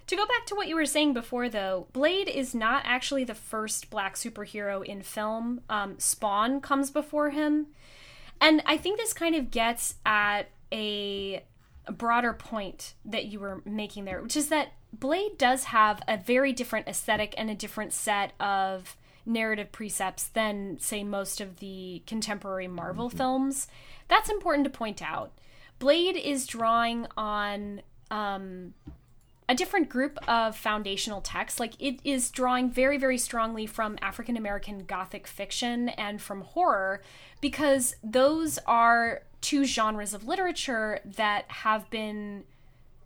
[0.10, 3.36] To go back to what you were saying before, though, Blade is not actually the
[3.36, 5.62] first black superhero in film.
[5.69, 7.67] Um, Spawn comes before him.
[8.41, 11.43] And I think this kind of gets at a,
[11.91, 16.54] broader point that you were making there, which is that Blade does have a very
[16.54, 18.95] different aesthetic and a different set of
[19.28, 23.67] narrative precepts than, say, most of the contemporary Marvel films.
[24.08, 25.34] That's important to point out.
[25.78, 28.74] Blade is drawing on um,
[29.50, 31.60] a different group of foundational texts.
[31.60, 37.02] Like it is drawing very, very strongly from African American Gothic fiction and from horror,
[37.42, 42.44] because those are two genres of literature that have been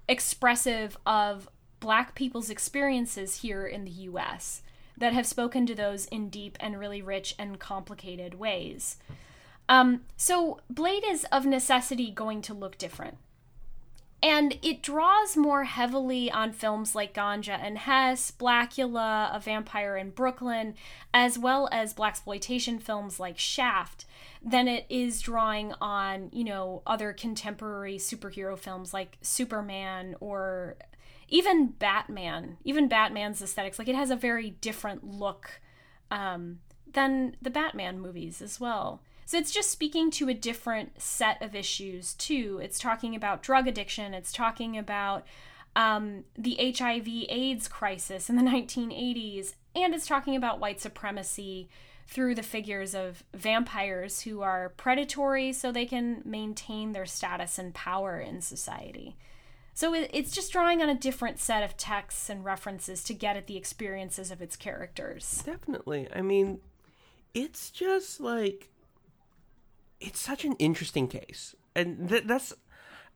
[0.09, 1.47] expressive of
[1.79, 4.63] Black people's experiences here in the US,
[4.97, 8.97] that have spoken to those in deep and really rich and complicated ways.
[9.69, 13.17] Um, so Blade is of necessity going to look different.
[14.23, 20.11] And it draws more heavily on films like Ganja and Hess, Blackula, A Vampire in
[20.11, 20.75] Brooklyn,
[21.13, 24.05] as well as blaxploitation films like Shaft,
[24.41, 30.77] than it is drawing on, you know, other contemporary superhero films like Superman or
[31.27, 32.55] even Batman.
[32.63, 35.59] Even Batman's aesthetics, like it has a very different look
[36.11, 36.59] um,
[36.93, 39.01] than the Batman movies as well.
[39.25, 42.59] So it's just speaking to a different set of issues too.
[42.61, 44.13] It's talking about drug addiction.
[44.13, 45.25] It's talking about
[45.75, 51.69] um, the HIV/AIDS crisis in the 1980s, and it's talking about white supremacy
[52.07, 57.73] through the figures of vampires who are predatory so they can maintain their status and
[57.73, 59.15] power in society.
[59.73, 63.47] So it's just drawing on a different set of texts and references to get at
[63.47, 65.41] the experiences of its characters.
[65.43, 66.07] Definitely.
[66.13, 66.59] I mean,
[67.33, 68.69] it's just like
[70.03, 72.53] it's such an interesting case, and th- that's.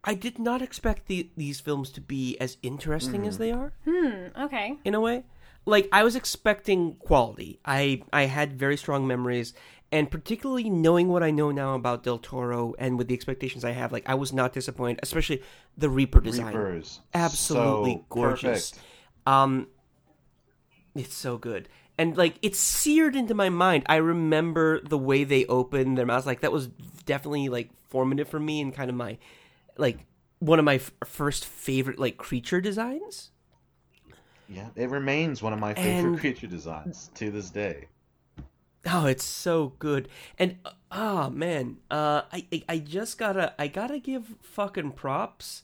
[0.03, 3.73] I did not expect the, these films to be as interesting as they are.
[3.83, 4.27] Hmm.
[4.45, 4.77] Okay.
[4.85, 5.23] in a way.
[5.65, 7.59] Like I was expecting quality.
[7.65, 9.53] I I had very strong memories,
[9.91, 13.71] and particularly knowing what I know now about Del Toro and with the expectations I
[13.71, 14.99] have, like I was not disappointed.
[15.03, 15.41] Especially
[15.77, 17.01] the Reaper design, Reapers.
[17.13, 18.71] absolutely So gorgeous.
[18.71, 18.85] perfect.
[19.27, 19.67] Um,
[20.95, 21.67] it's so good.
[21.97, 23.83] And like it's seared into my mind.
[23.87, 26.25] I remember the way they opened their mouths.
[26.27, 26.67] Like that was
[27.05, 29.17] definitely like formative for me and kind of my
[29.77, 29.99] like
[30.39, 33.31] one of my f- first favorite like creature designs.
[34.49, 37.87] Yeah, it remains one of my favorite And- creature designs to this day.
[38.89, 40.07] Oh, it's so good.
[40.39, 40.57] And
[40.91, 45.63] oh man, uh, I, I just gotta I gotta give fucking props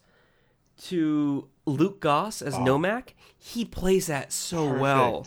[0.85, 3.09] to Luke Goss as Nomak.
[3.37, 5.25] He plays that so well.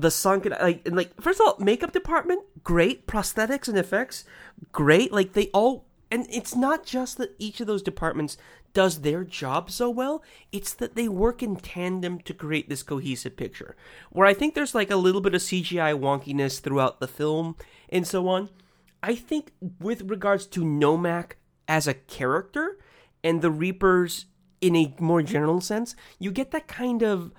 [0.00, 4.24] The sunken like and like first of all, makeup department great, prosthetics and effects
[4.72, 5.12] great.
[5.12, 8.38] Like they all and it's not just that each of those departments
[8.74, 13.36] does their job so well, it's that they work in tandem to create this cohesive
[13.36, 13.76] picture.
[14.10, 17.56] Where I think there's like a little bit of CGI wonkiness throughout the film
[17.88, 18.50] and so on.
[19.02, 21.32] I think with regards to Nomak
[21.66, 22.78] as a character
[23.22, 24.26] and the Reapers
[24.60, 27.32] in a more general sense, you get that kind of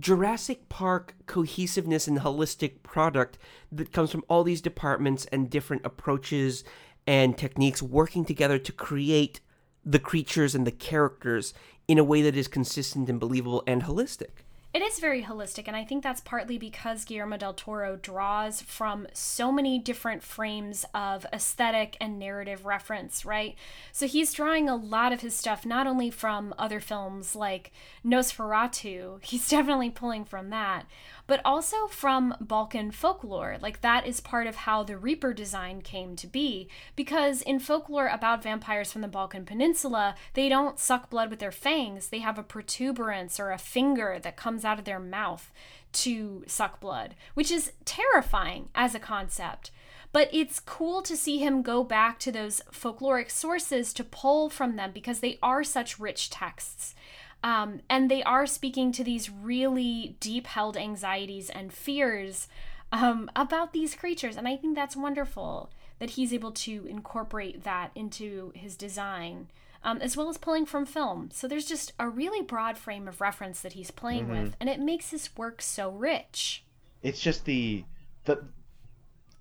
[0.00, 3.38] Jurassic Park cohesiveness and holistic product
[3.70, 6.64] that comes from all these departments and different approaches
[7.06, 9.40] and techniques working together to create
[9.84, 11.52] the creatures and the characters
[11.86, 14.44] in a way that is consistent and believable and holistic.
[14.72, 19.08] It is very holistic, and I think that's partly because Guillermo del Toro draws from
[19.12, 23.56] so many different frames of aesthetic and narrative reference, right?
[23.90, 27.72] So he's drawing a lot of his stuff not only from other films like
[28.06, 30.86] Nosferatu, he's definitely pulling from that,
[31.30, 33.56] but also from Balkan folklore.
[33.60, 38.08] Like, that is part of how the Reaper design came to be, because in folklore
[38.08, 42.36] about vampires from the Balkan Peninsula, they don't suck blood with their fangs, they have
[42.36, 45.52] a protuberance or a finger that comes out of their mouth
[45.92, 49.70] to suck blood, which is terrifying as a concept.
[50.10, 54.74] But it's cool to see him go back to those folkloric sources to pull from
[54.74, 56.96] them because they are such rich texts.
[57.42, 62.48] Um, and they are speaking to these really deep held anxieties and fears
[62.92, 64.36] um, about these creatures.
[64.36, 69.48] And I think that's wonderful that he's able to incorporate that into his design,
[69.84, 71.30] um, as well as pulling from film.
[71.32, 74.80] So there's just a really broad frame of reference that he's playing with, and it
[74.80, 76.64] makes his work so rich.
[77.02, 77.84] it's just the
[78.24, 78.44] the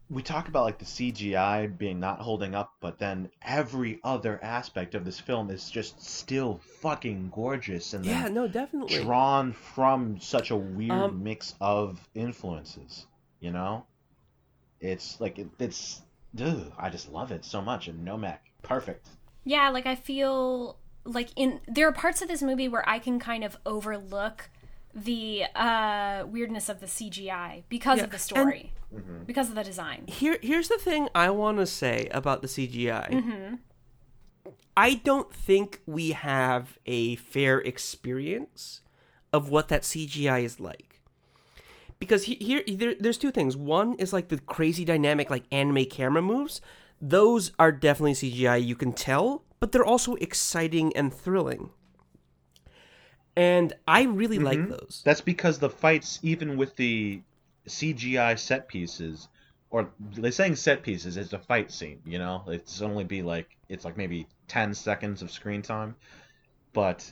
[0.09, 4.95] we talk about like the CGI being not holding up, but then every other aspect
[4.95, 9.03] of this film is just still fucking gorgeous and Yeah, no, definitely.
[9.03, 13.05] drawn from such a weird Um, mix of influences.
[13.39, 13.85] You know,
[14.81, 16.01] it's like it, it's.
[16.39, 19.07] Ugh, I just love it so much, and Nomak, perfect.
[19.45, 23.19] Yeah, like I feel like in there are parts of this movie where I can
[23.19, 24.49] kind of overlook
[24.95, 28.73] the uh weirdness of the CGI because Yeah, of the and- story.
[29.27, 30.05] Because of the design.
[30.07, 33.59] Here, here's the thing I want to say about the CGI.
[34.75, 38.81] I don't think we have a fair experience
[39.31, 41.01] of what that CGI is like.
[41.99, 43.55] Because he, here, there, there's two things.
[43.55, 46.59] One is like the crazy dynamic, like anime camera moves.
[46.99, 48.65] Those are definitely CGI.
[48.65, 51.69] You can tell, but they're also exciting and thrilling.
[53.35, 54.71] And I really like mm-hmm.
[54.71, 55.01] those.
[55.05, 57.21] That's because the fights, even with the
[57.67, 59.27] CGI set pieces,
[59.69, 62.01] or they're saying set pieces, it's a fight scene.
[62.05, 65.95] You know, it's only be like it's like maybe ten seconds of screen time,
[66.73, 67.11] but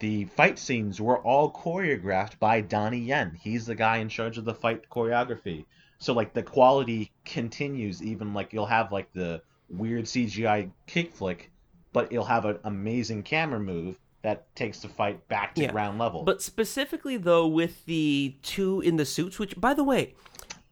[0.00, 3.38] the fight scenes were all choreographed by Donnie Yen.
[3.40, 5.64] He's the guy in charge of the fight choreography.
[5.98, 11.50] So like the quality continues, even like you'll have like the weird CGI kick flick,
[11.92, 15.98] but you'll have an amazing camera move that takes the fight back to Yeah, ground
[15.98, 16.24] level.
[16.24, 20.14] But specifically though with the two in the suits, which by the way,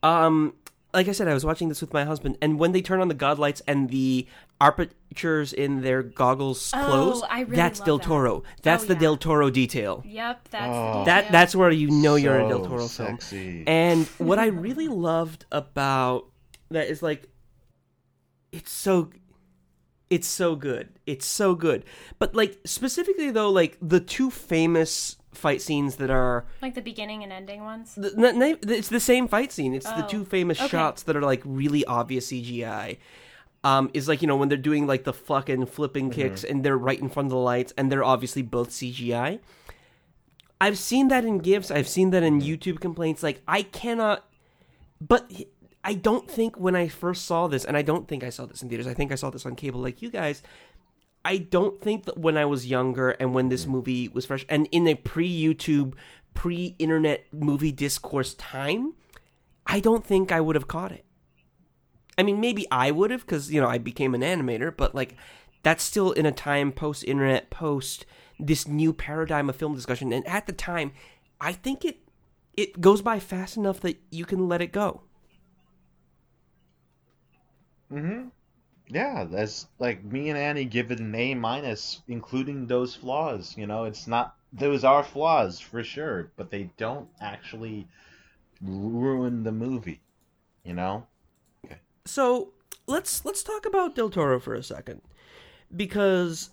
[0.02, 0.54] um
[0.94, 3.08] like I said, I was watching this with my husband, and when they turn on
[3.08, 4.26] the god lights and the
[4.60, 8.06] apertures in their goggles Oh, close, I really that's love Del that.
[8.06, 8.42] Toro.
[8.62, 9.00] That's Oh, the yeah.
[9.00, 10.02] Del Toro detail.
[10.06, 10.98] Yep, that's Oh.
[11.00, 13.64] the That that's where you know you're in a Del So Toro film.
[13.66, 16.26] And what I really loved about
[16.70, 17.28] that is like
[18.50, 19.08] it's so
[20.12, 20.90] it's so good.
[21.06, 21.84] It's so good.
[22.18, 27.22] But like specifically though, like the two famous fight scenes that are like the beginning
[27.22, 27.94] and ending ones.
[27.94, 29.72] the, n- n- it's the same fight scene.
[29.72, 30.68] It's the two famous okay.
[30.68, 32.98] shots that are like really obvious CGI.
[33.64, 36.76] Um, is like you know when they're doing like the fucking flipping kicks and they're
[36.76, 39.40] right in front of the lights and they're obviously both CGI.
[40.60, 41.70] I've seen that in gifs.
[41.70, 43.22] I've seen that in YouTube complaints.
[43.22, 44.28] Like I cannot,
[45.00, 45.48] but h-
[45.84, 48.62] I don't think when I first saw this, and I don't think I saw this
[48.62, 48.86] in theaters.
[48.86, 50.42] I think I saw this on cable, like you guys.
[51.24, 53.72] I don't think that when I was younger and when this mm-hmm.
[53.72, 55.94] movie was fresh and in a pre YouTube,
[56.34, 58.94] pre internet movie discourse time,
[59.66, 61.04] I don't think I would have caught it.
[62.18, 65.16] I mean, maybe I would have because, you know, I became an animator, but like
[65.62, 68.04] that's still in a time post internet, post
[68.38, 70.12] this new paradigm of film discussion.
[70.12, 70.92] And at the time,
[71.40, 71.98] I think it
[72.54, 75.02] it goes by fast enough that you can let it go.
[77.92, 78.28] Mm-hmm.
[78.88, 83.54] Yeah, that's like me and Annie give it an A minus, including those flaws.
[83.56, 87.86] You know, it's not those are flaws for sure, but they don't actually
[88.60, 90.00] ruin the movie.
[90.64, 91.06] You know,
[92.04, 92.52] so
[92.86, 95.02] let's let's talk about Del Toro for a second
[95.74, 96.50] because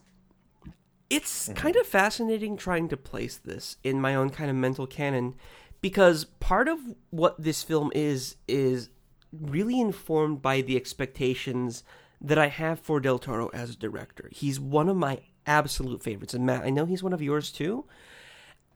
[1.09, 5.35] it's kind of fascinating trying to place this in my own kind of mental canon
[5.81, 6.79] because part of
[7.09, 8.89] what this film is is
[9.32, 11.84] really informed by the expectations
[12.21, 14.30] that I have for Del Toro as a director.
[14.32, 17.86] He's one of my absolute favorites and Matt, I know he's one of yours too.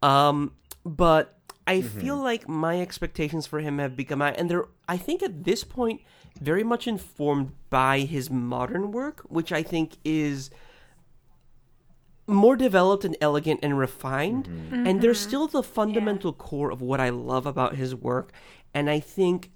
[0.02, 0.54] Um
[0.86, 2.00] but I mm-hmm.
[2.00, 6.02] feel like my expectations for him have become and they're I think at this point
[6.40, 10.50] very much informed by his modern work, which I think is
[12.26, 14.48] more developed and elegant and refined.
[14.48, 14.88] Mm-hmm.
[14.88, 15.30] And there's mm-hmm.
[15.30, 18.32] still the fundamental core of what I love about his work.
[18.74, 19.52] And I think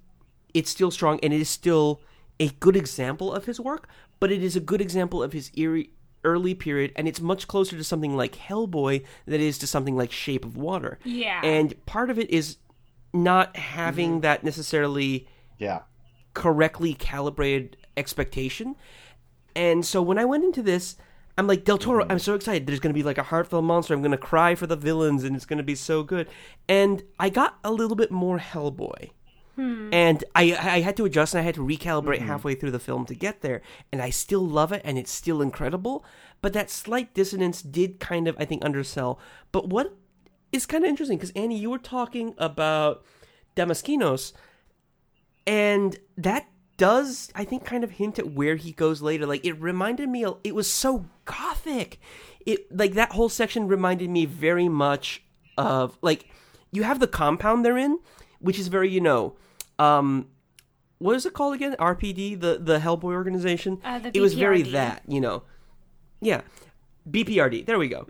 [0.54, 2.00] it's still strong and it is still
[2.40, 3.88] a good example of his work,
[4.20, 5.90] but it is a good example of his eerie
[6.24, 9.96] early period and it's much closer to something like Hellboy than it is to something
[9.96, 10.98] like Shape of Water.
[11.04, 11.40] Yeah.
[11.44, 12.56] And part of it is
[13.12, 14.20] not having mm-hmm.
[14.20, 15.28] that necessarily
[15.58, 15.80] Yeah.
[16.34, 18.76] correctly calibrated expectation.
[19.56, 20.96] And so when I went into this,
[21.36, 22.12] I'm like, Del Toro, mm-hmm.
[22.12, 22.66] I'm so excited.
[22.66, 23.94] There's going to be like a heartfelt monster.
[23.94, 26.28] I'm going to cry for the villains, and it's going to be so good.
[26.68, 29.10] And I got a little bit more Hellboy.
[29.58, 29.90] Hmm.
[29.92, 32.28] And I, I had to adjust and I had to recalibrate mm-hmm.
[32.28, 33.60] halfway through the film to get there.
[33.90, 36.04] And I still love it and it's still incredible.
[36.40, 39.18] But that slight dissonance did kind of, I think, undersell.
[39.50, 39.96] But what
[40.52, 43.04] is kind of interesting, because Annie, you were talking about
[43.56, 44.32] Damaskinos,
[45.44, 46.46] and that
[46.76, 50.24] does i think kind of hint at where he goes later like it reminded me
[50.44, 51.98] it was so gothic
[52.46, 55.24] it like that whole section reminded me very much
[55.56, 56.30] of like
[56.70, 57.98] you have the compound they're in
[58.38, 59.34] which is very you know
[59.78, 60.28] um
[60.98, 61.76] what is it called again?
[61.78, 63.80] Rpd the the hellboy organization?
[63.84, 65.44] Uh, the it was very that you know.
[66.20, 66.40] Yeah.
[67.08, 68.06] Bprd there we go.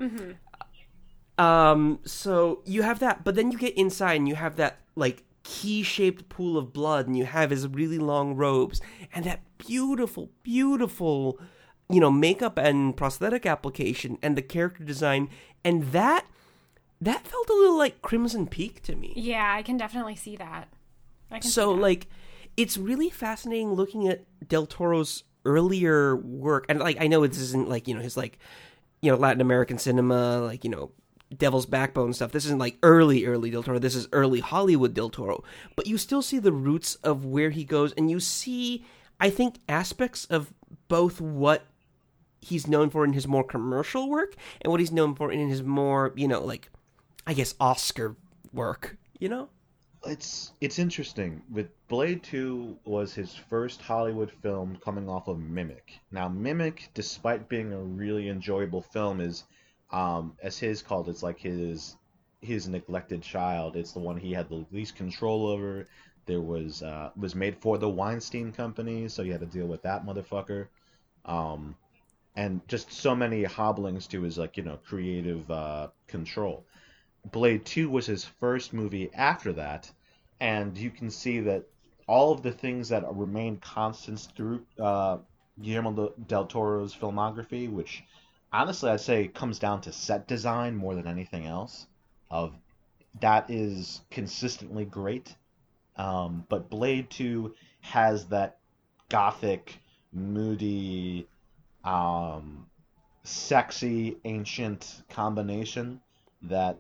[1.39, 5.23] Um, so you have that, but then you get inside and you have that like
[5.45, 8.81] key shaped pool of blood, and you have his really long robes
[9.15, 11.39] and that beautiful, beautiful,
[11.89, 15.31] you know, makeup and prosthetic application and the character design,
[15.65, 16.27] and that
[17.01, 19.13] that felt a little like Crimson Peak to me.
[19.15, 20.69] Yeah, I can definitely see that.
[21.43, 22.07] So like
[22.57, 27.69] it's really fascinating looking at Del Toro's earlier work and like I know this isn't
[27.69, 28.39] like, you know, his like
[29.01, 30.91] you know, Latin American cinema, like, you know,
[31.37, 32.33] Devil's Backbone stuff.
[32.33, 33.79] This isn't like early, early Del Toro.
[33.79, 35.45] This is early Hollywood Del Toro.
[35.77, 38.85] But you still see the roots of where he goes and you see
[39.21, 40.53] I think aspects of
[40.87, 41.67] both what
[42.41, 45.63] he's known for in his more commercial work and what he's known for in his
[45.63, 46.71] more, you know, like
[47.27, 48.17] I guess Oscar
[48.53, 49.49] work, you know?
[50.07, 51.43] It's it's interesting.
[51.51, 56.01] With Blade 2 was his first Hollywood film coming off of Mimic.
[56.11, 59.45] Now Mimic, despite being a really enjoyable film, is
[59.91, 61.97] um, as his called, it's like his
[62.41, 63.77] his neglected child.
[63.77, 65.89] It's the one he had the least control over.
[66.27, 69.83] There was uh, was made for the Weinstein Company, so you had to deal with
[69.83, 70.69] that motherfucker.
[71.25, 71.77] Um,
[72.37, 76.65] and just so many hobblings to his like you know creative uh, control.
[77.25, 79.91] Blade 2 was his first movie after that,
[80.41, 81.65] and you can see that
[82.07, 85.19] all of the things that remain constants through uh,
[85.61, 88.03] Guillermo del- Toro's filmography, which
[88.53, 91.87] honestly I'd say comes down to set design more than anything else,
[92.31, 92.55] of
[93.21, 95.35] that is consistently great.
[95.97, 98.59] Um, but Blade 2 has that
[99.09, 99.79] gothic,
[100.13, 101.27] moody,
[101.85, 102.67] um,
[103.25, 106.01] sexy, ancient combination
[106.43, 106.79] that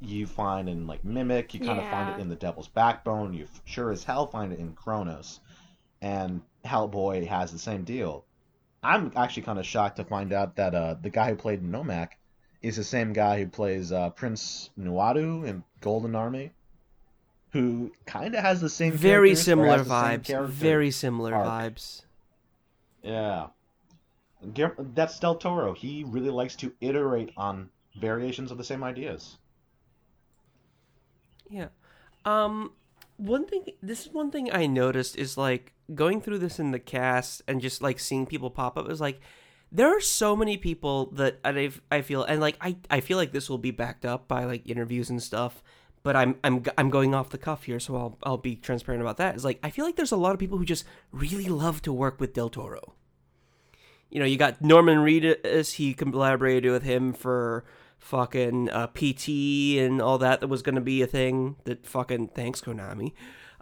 [0.00, 3.46] you find in like Mimic, you kind of find it in The Devil's Backbone, you
[3.64, 5.40] sure as hell find it in Cronos,
[6.00, 8.24] and Hellboy has the same deal.
[8.82, 12.10] I'm actually kind of shocked to find out that uh, the guy who played Nomak
[12.62, 16.52] is the same guy who plays uh, Prince Nuada in Golden Army,
[17.50, 20.48] who kind of has the same Very similar has the same vibes.
[20.48, 21.74] Very similar arc.
[21.74, 22.02] vibes.
[23.02, 23.48] Yeah.
[24.40, 25.74] That's Del Toro.
[25.74, 27.70] He really likes to iterate on
[28.00, 29.38] variations of the same ideas.
[31.50, 31.68] Yeah.
[32.24, 32.72] Um
[33.16, 36.78] one thing this is one thing I noticed is like going through this in the
[36.78, 39.20] cast and just like seeing people pop up is like
[39.70, 43.32] there are so many people that I I feel and like I I feel like
[43.32, 45.62] this will be backed up by like interviews and stuff
[46.02, 49.16] but I'm I'm I'm going off the cuff here so I'll I'll be transparent about
[49.18, 49.36] that.
[49.36, 51.92] Is like I feel like there's a lot of people who just really love to
[51.92, 52.94] work with Del Toro.
[54.10, 57.64] You know, you got Norman Reedus, he collaborated with him for
[57.98, 59.28] fucking uh, PT
[59.78, 63.12] and all that that was going to be a thing that fucking thanks Konami.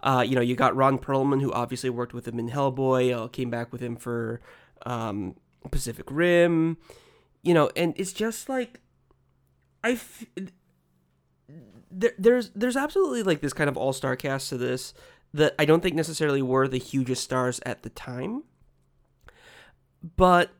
[0.01, 3.27] Uh, you know, you got Ron Perlman who obviously worked with him in Hellboy, uh,
[3.27, 4.39] came back with him for
[4.85, 5.35] um,
[5.71, 6.77] Pacific Rim.
[7.43, 8.79] You know, and it's just like
[9.83, 10.25] I f-
[11.89, 14.93] there, there's there's absolutely like this kind of all-star cast to this
[15.33, 18.43] that I don't think necessarily were the hugest stars at the time.
[20.15, 20.51] But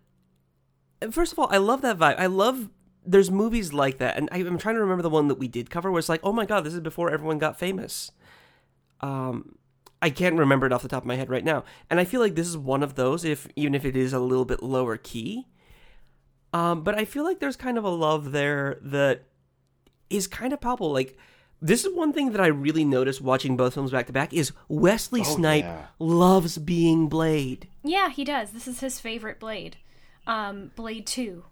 [1.11, 2.19] first of all, I love that vibe.
[2.19, 2.69] I love
[3.07, 5.69] there's movies like that, and I, am trying to remember the one that we did
[5.69, 8.11] cover where it's like, oh my god, this is before everyone got famous.
[9.01, 9.55] Um,
[10.01, 12.21] I can't remember it off the top of my head right now, and I feel
[12.21, 14.97] like this is one of those, if even if it is a little bit lower
[14.97, 15.47] key.
[16.53, 19.23] Um, but I feel like there's kind of a love there that
[20.09, 20.91] is kind of palpable.
[20.91, 21.17] Like
[21.61, 24.51] this is one thing that I really noticed watching both films back to back is
[24.67, 25.85] Wesley Oh, Snipe yeah.
[25.99, 27.67] loves being Blade.
[27.83, 28.51] Yeah, he does.
[28.51, 29.77] This is his favorite Blade,
[30.25, 31.45] um, Blade Two,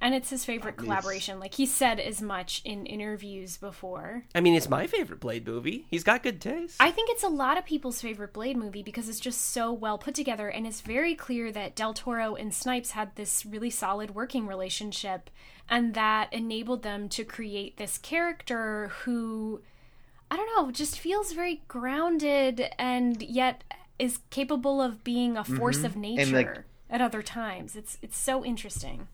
[0.00, 1.38] and it's his favorite collaboration.
[1.38, 4.24] Like he said as much in interviews before.
[4.34, 5.86] I mean, it's my favorite Blade movie.
[5.90, 6.76] He's got good taste.
[6.80, 9.98] I think it's a lot of people's favorite Blade movie because it's just so well
[9.98, 14.14] put together, and it's very clear that Del Toro and Snipes had this really solid
[14.14, 15.28] working relationship,
[15.68, 19.60] and that enabled them to create this character who,
[20.30, 23.64] I don't know, just feels very grounded and yet
[23.98, 25.86] is capable of being a force mm-hmm.
[25.86, 27.76] of nature like- at other times.
[27.76, 29.06] It's it's so interesting.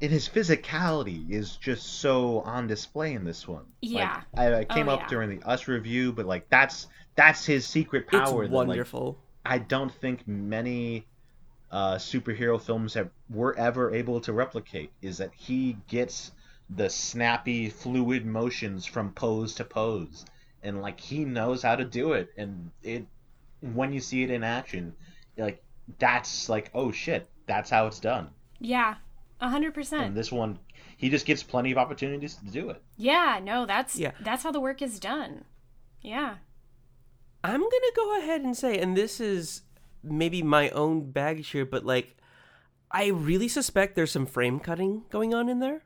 [0.00, 3.64] And his physicality is just so on display in this one.
[3.80, 4.22] Yeah.
[4.34, 5.08] Like, I, I came Oh, up yeah.
[5.08, 6.86] during the Us review, but like that's
[7.16, 8.46] that's his secret it's power.
[8.46, 9.18] that, like, wonderful.
[9.46, 11.06] I don't think many
[11.70, 14.90] uh, superhero films have were ever able to replicate.
[15.02, 16.32] Is that he gets
[16.70, 20.24] the snappy, fluid motions from pose to pose,
[20.62, 22.30] and like he knows how to do it.
[22.36, 23.06] And it
[23.60, 24.94] when you see it in action,
[25.36, 25.62] like
[25.98, 28.30] that's like oh shit, that's how it's done.
[28.60, 28.94] Yeah,
[29.40, 30.14] a hundred And percent.
[30.14, 30.58] this one,
[30.96, 32.82] he just gets plenty of opportunities to do it.
[32.96, 34.12] Yeah, no, that's Yeah.
[34.20, 35.44] that's how the work is done.
[36.00, 36.36] Yeah.
[37.42, 39.62] I'm gonna go ahead and say, and this is
[40.02, 42.16] maybe my own baggage here, but like,
[42.90, 45.82] I really suspect there's some frame cutting going on in there.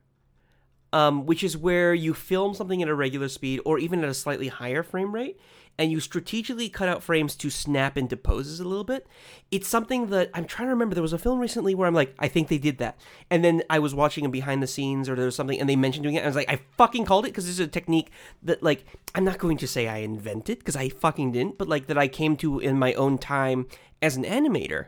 [0.91, 4.15] Um, which is where you film something at a regular speed or even at a
[4.15, 5.39] slightly higher frame rate,
[5.79, 9.07] and you strategically cut out frames to snap into poses a little bit.
[9.51, 10.95] It's something that I'm trying to remember.
[10.95, 12.99] There was a film recently where I'm like, I think they did that,
[13.31, 15.77] and then I was watching a behind the scenes or there was something, and they
[15.77, 16.25] mentioned doing it.
[16.25, 18.11] I was like, I fucking called it because this is a technique
[18.43, 21.87] that like I'm not going to say I invented because I fucking didn't, but like
[21.87, 23.69] that I came to in my own time
[24.03, 24.87] as an animator,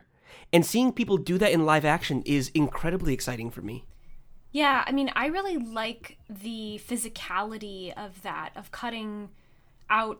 [0.51, 3.85] and seeing people do that in live action is incredibly exciting for me.
[4.51, 9.29] Yeah, I mean, I really like the physicality of that, of cutting
[9.89, 10.19] out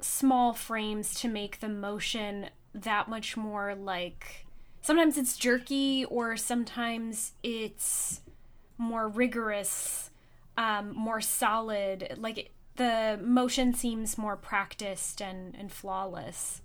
[0.00, 4.46] small frames to make the motion that much more like.
[4.82, 8.20] Sometimes it's jerky, or sometimes it's
[8.78, 10.10] more rigorous,
[10.56, 12.14] um, more solid.
[12.18, 16.60] Like it, the motion seems more practiced and, and flawless,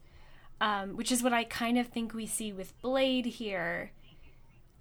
[0.59, 3.91] um, which is what I kind of think we see with Blade here.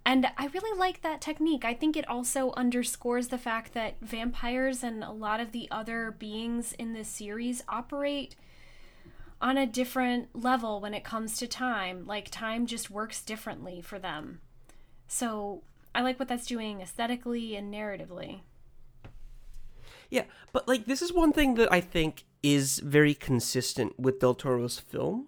[0.05, 1.63] And I really like that technique.
[1.63, 6.15] I think it also underscores the fact that vampires and a lot of the other
[6.17, 8.35] beings in this series operate
[9.39, 12.05] on a different level when it comes to time.
[12.07, 14.41] Like, time just works differently for them.
[15.07, 15.61] So,
[15.93, 18.41] I like what that's doing aesthetically and narratively.
[20.09, 24.33] Yeah, but like this is one thing that I think is very consistent with Del
[24.33, 25.27] Toro's film.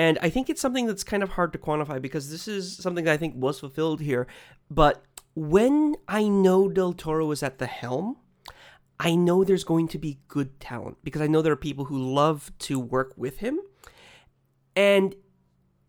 [0.00, 3.04] And I think it's something that's kind of hard to quantify because this is something
[3.04, 4.26] that I think was fulfilled here.
[4.70, 8.16] But when I know Del Toro is at the helm,
[8.98, 11.98] I know there's going to be good talent because I know there are people who
[11.98, 13.60] love to work with him.
[14.74, 15.16] And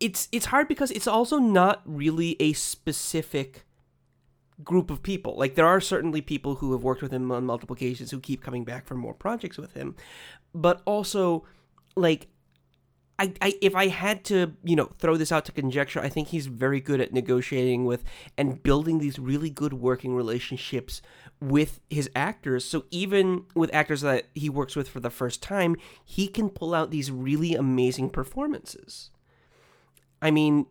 [0.02, 3.64] it's it's hard because it's also not really a specific
[4.62, 5.38] group of people.
[5.38, 8.44] Like there are certainly people who have worked with him on multiple occasions who keep
[8.44, 9.96] coming back for more projects with him,
[10.54, 11.46] but also
[11.96, 12.28] like
[13.20, 16.30] I, I if I had to you know throw this out to conjecture, I think
[16.30, 18.04] he's very good at negotiating with
[18.38, 21.02] and building these really good working relationships
[21.40, 22.66] with his actors.
[22.66, 26.74] So even with actors that he works with for the first time, he can pull
[26.74, 29.10] out these really amazing performances.
[30.22, 30.68] I mean,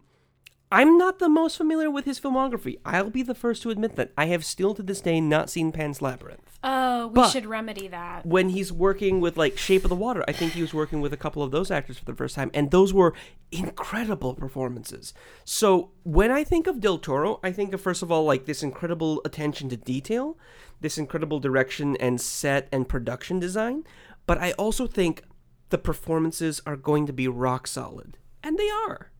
[0.72, 2.78] I'm not the most familiar with his filmography.
[2.84, 4.12] I'll be the first to admit that.
[4.16, 6.58] I have still to this day not seen Pan's Labyrinth.
[6.62, 8.24] Oh, we But- should remedy that.
[8.24, 11.12] When he's working with like Shape of the Water, I think he was working with
[11.12, 13.14] a couple of those actors for the first time, and those were
[13.50, 15.12] incredible performances.
[15.44, 18.62] So when I think of Del Toro, I think of first of all like this
[18.62, 20.38] incredible attention to detail,
[20.80, 23.84] this incredible direction and set and production design,
[24.26, 25.24] but I also think
[25.70, 28.18] the performances are going to be rock solid.
[28.42, 29.10] And they are.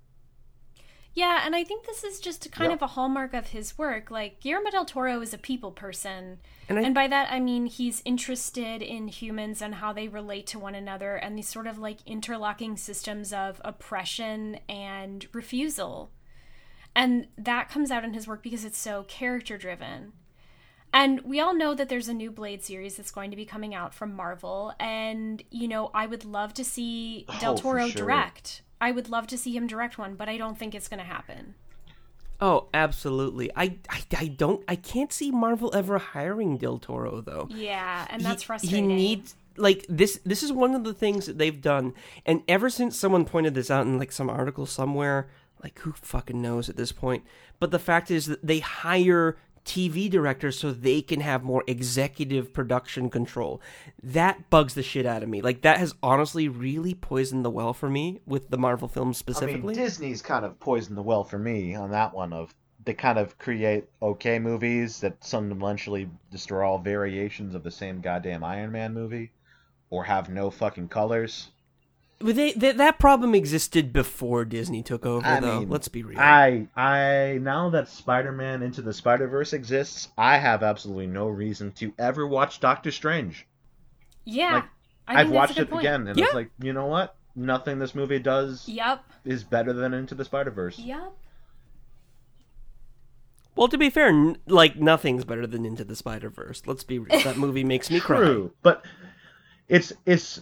[1.12, 4.10] Yeah, and I think this is just kind of a hallmark of his work.
[4.10, 6.38] Like Guillermo del Toro is a people person,
[6.68, 10.58] And and, by that I mean he's interested in humans and how they relate to
[10.58, 16.10] one another, and these sort of like interlocking systems of oppression and refusal,
[16.94, 20.12] and that comes out in his work because it's so character driven.
[20.92, 23.74] And we all know that there's a new Blade series that's going to be coming
[23.76, 24.74] out from Marvel.
[24.80, 28.02] And, you know, I would love to see oh, Del Oh, Toro sure.
[28.02, 28.62] direct.
[28.80, 31.04] I would love to see him direct one, but I don't think it's going to
[31.04, 31.54] happen.
[32.40, 33.50] Oh, absolutely.
[33.54, 34.64] I, I, I don't.
[34.66, 37.48] I can't see Marvel ever hiring Del Toro though.
[37.50, 38.88] Yeah, and He- that's frustrating.
[38.90, 40.20] He needs like this.
[40.24, 41.92] This is one of the things that they've done,
[42.24, 45.28] and ever since someone pointed this out in like some article somewhere,
[45.62, 47.24] like who fucking knows at this point.
[47.58, 52.52] But the fact is that they hire TV directors so they can have more executive
[52.52, 53.60] production control.
[54.02, 55.42] That bugs the shit out of me.
[55.42, 59.20] Like that has honestly really poisoned the well for me with the Marvel films I
[59.20, 59.74] specifically.
[59.74, 62.32] mean, Disney's kind of poisoned the well for me on that one.
[62.32, 62.54] Of
[62.84, 68.00] they kind of create okay movies that fundamentally just are all variations of the same
[68.00, 69.32] goddamn Iron Man movie,
[69.90, 71.50] or have no fucking colors.
[72.22, 75.60] But they, that that problem existed before Disney took over, I though.
[75.60, 76.18] mean, Let's be real.
[76.20, 81.94] I I now that Spider-Man Into the Spider-Verse exists, I have absolutely no reason to
[81.98, 83.46] ever watch Doctor Strange.
[84.26, 84.54] Yeah.
[84.56, 84.64] like,
[85.08, 85.80] I think I've watched it point.
[85.82, 86.26] again, and Yeah.
[86.26, 87.16] it's like, you know what?
[87.34, 89.02] Nothing this movie does Yep.
[89.24, 90.78] is better than Into the Spider-Verse.
[90.78, 91.12] Yep.
[93.56, 96.62] Well, to be fair, n- like nothing's better than Into the Spider Verse.
[96.66, 97.20] Let's be real.
[97.22, 98.18] That movie makes me cry.
[98.18, 98.84] True, but
[99.68, 100.40] it's it's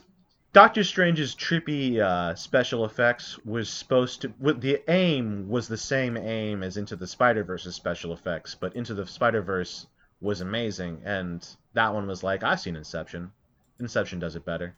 [0.59, 4.33] Doctor Strange's trippy uh, special effects was supposed to.
[4.41, 8.93] The aim was the same aim as Into the Spider Verse's special effects, but Into
[8.93, 9.87] the Spider Verse
[10.21, 13.31] was amazing, and that one was like I've seen Inception.
[13.79, 14.75] Inception does it better.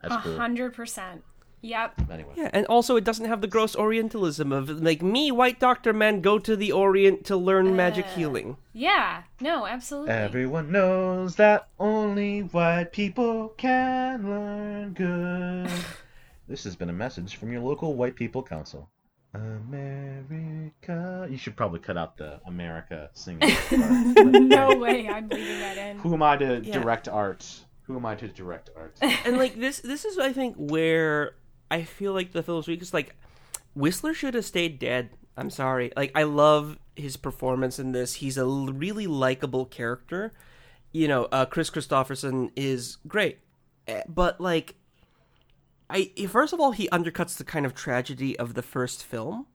[0.00, 0.36] That's A cool.
[0.36, 1.24] hundred percent.
[1.62, 2.02] Yep.
[2.10, 5.92] Anyway, Yeah, and also it doesn't have the gross Orientalism of like me, white doctor
[5.92, 8.10] man, go to the Orient to learn magic Uh.
[8.10, 8.56] healing.
[8.72, 9.22] Yeah.
[9.40, 10.12] No, absolutely.
[10.12, 15.70] everyone knows that only white people can learn good.
[16.48, 18.88] this has been a message from your local white people council.
[19.34, 21.26] America.
[21.30, 23.50] You should probably cut out the America singing.
[24.48, 25.98] no way I'm leaving that in.
[25.98, 26.78] Who am I to Yeah.
[26.80, 27.46] direct art?
[27.82, 28.96] Who am I to direct art?
[29.24, 31.34] and like this, this is I think where
[31.70, 33.14] I feel like the film's weak is like
[33.74, 35.10] Whistler should have stayed dead.
[35.36, 35.92] I'm sorry.
[35.96, 38.14] Like I love his performance in this.
[38.14, 40.32] He's a l- really likable character.
[40.92, 43.38] You know, uh, Kris Kristofferson is great,
[43.86, 44.76] Eh, but like,
[45.90, 49.46] I first of all he undercuts the kind of tragedy of the first film.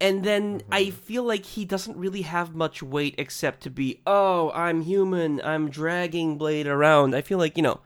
[0.00, 4.50] And then I feel like he doesn't really have much weight except to be, oh,
[4.54, 7.14] I'm human, I'm dragging Blade around.
[7.14, 7.80] I feel like, you know,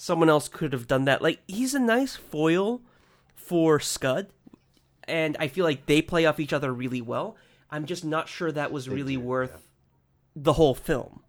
[0.00, 1.20] someone else could have done that.
[1.20, 2.80] Like, he's a nice foil
[3.34, 4.28] for Scud,
[5.04, 7.36] and I feel like they play off each other really well.
[7.70, 9.68] I'm just not sure that was really do, worth
[10.34, 11.22] the whole film.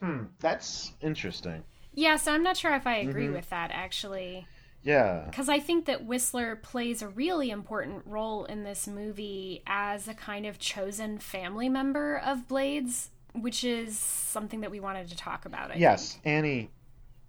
[0.00, 1.64] Hmm, that's interesting.
[1.92, 3.32] Yeah, so I'm not sure if I agree Mm-hmm.
[3.32, 4.48] with that actually.
[4.82, 5.30] Yeah.
[5.30, 10.14] Because I think that Whistler plays a really important role in this movie as a
[10.14, 15.46] kind of chosen family member of Blades, which is something that we wanted to talk
[15.46, 15.70] about.
[15.72, 16.24] I Yes, think.
[16.24, 16.70] Annie,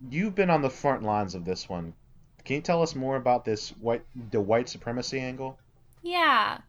[0.10, 1.94] you've been on the front lines of this one.
[2.44, 5.58] Can you tell us more about this white the white supremacy angle?
[6.04, 6.60] Yeah.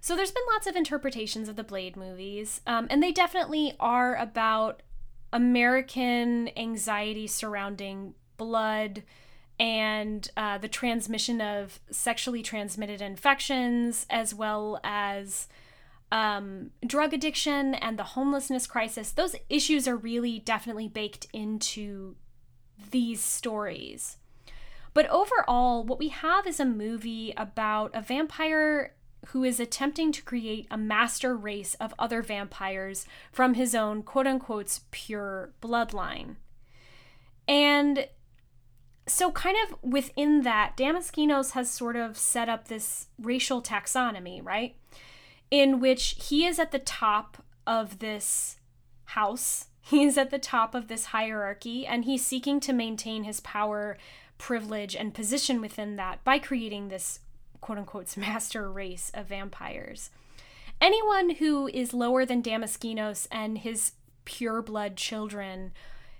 [0.00, 4.16] So there's been lots of interpretations of the Blade movies, um, and they definitely are
[4.16, 4.82] about
[5.32, 9.02] American anxiety surrounding blood
[9.60, 15.48] and uh, the transmission of sexually transmitted infections, as well as
[16.10, 19.12] um, drug addiction and the homelessness crisis.
[19.12, 22.16] Those issues are really definitely baked into
[22.90, 24.16] these stories.
[24.92, 28.94] But overall, what we have is a movie about a vampire
[29.28, 34.26] who is attempting to create a master race of other vampires from his own quote
[34.26, 36.36] unquote pure bloodline.
[37.46, 38.08] And
[39.06, 44.76] so, kind of within that, Damaskinos has sort of set up this racial taxonomy, right?
[45.50, 48.58] In which he is at the top of this
[49.06, 53.40] house, he is at the top of this hierarchy, and he's seeking to maintain his
[53.40, 53.98] power,
[54.38, 57.18] privilege, and position within that by creating this
[57.60, 60.10] quote unquote master race of vampires.
[60.80, 63.92] Anyone who is lower than Damaskinos and his
[64.24, 65.72] pureblood children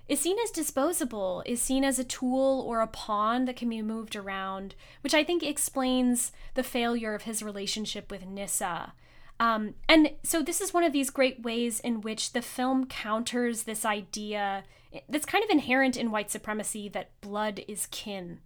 [0.08, 3.80] is seen as disposable, is seen as a tool or a pawn that can be
[3.80, 8.94] moved around, which I think explains the failure of his relationship with Nyssa.
[9.40, 13.64] Um, and so, this is one of these great ways in which the film counters
[13.64, 14.62] this idea
[15.08, 18.40] that's kind of inherent in white supremacy that blood is kin.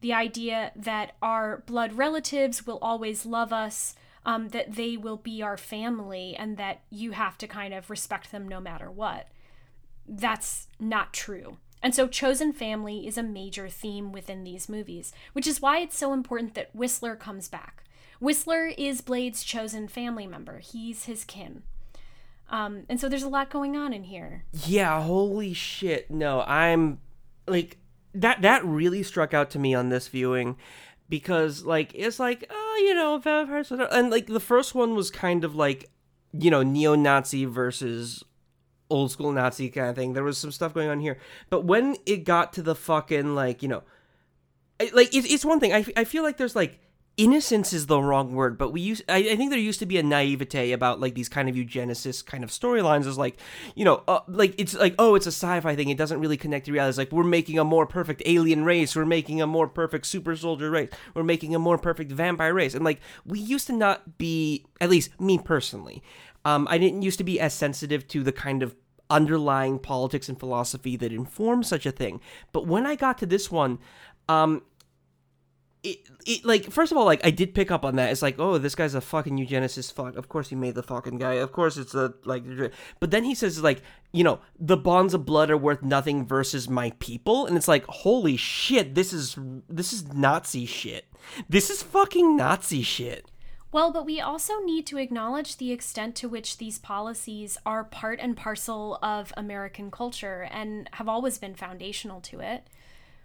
[0.00, 3.94] The idea that our blood relatives will always love us,
[4.24, 8.32] um, that they will be our family, and that you have to kind of respect
[8.32, 9.28] them no matter what
[10.06, 11.58] that's not true.
[11.82, 15.98] And so, chosen family is a major theme within these movies, which is why it's
[15.98, 17.84] so important that Whistler comes back.
[18.22, 21.64] Whistler is Blade's chosen family member, he's his kin.
[22.48, 24.44] Um, and so there's a lot going on in here.
[24.52, 26.08] Yeah, holy shit.
[26.10, 27.00] No, I'm
[27.48, 27.78] like
[28.14, 30.56] that that really struck out to me on this viewing
[31.08, 35.42] because like it's like, oh, you know, vampires and like the first one was kind
[35.42, 35.90] of like,
[36.32, 38.22] you know, neo-Nazi versus
[38.88, 40.12] old school Nazi kind of thing.
[40.12, 41.18] There was some stuff going on here.
[41.50, 43.82] But when it got to the fucking like, you know,
[44.92, 45.72] like it's, it's one thing.
[45.72, 46.78] I, I feel like there's like
[47.16, 49.98] innocence is the wrong word, but we use I, I think there used to be
[49.98, 53.38] a naivete about like these kind of eugenicist kind of storylines is like,
[53.74, 55.88] you know, uh, like it's like oh, it's a sci-fi thing.
[55.88, 56.90] It doesn't really connect to reality.
[56.90, 60.36] It's like we're making a more perfect alien race, we're making a more perfect super
[60.36, 62.74] soldier race, we're making a more perfect vampire race.
[62.74, 66.02] And like we used to not be at least me personally.
[66.44, 68.74] Um, I didn't used to be as sensitive to the kind of
[69.10, 72.20] underlying politics and philosophy that inform such a thing.
[72.50, 73.78] But when I got to this one,
[74.28, 74.62] um,
[75.82, 78.10] it, it like first of all like I did pick up on that.
[78.12, 79.92] It's like oh this guy's a fucking eugenicist.
[79.92, 81.34] Fuck, of course he made the fucking guy.
[81.34, 82.44] Of course it's a like.
[83.00, 86.68] But then he says like you know the bonds of blood are worth nothing versus
[86.68, 89.36] my people, and it's like holy shit, this is
[89.68, 91.06] this is Nazi shit.
[91.48, 93.26] This is fucking Nazi shit.
[93.72, 98.20] Well, but we also need to acknowledge the extent to which these policies are part
[98.20, 102.68] and parcel of American culture and have always been foundational to it.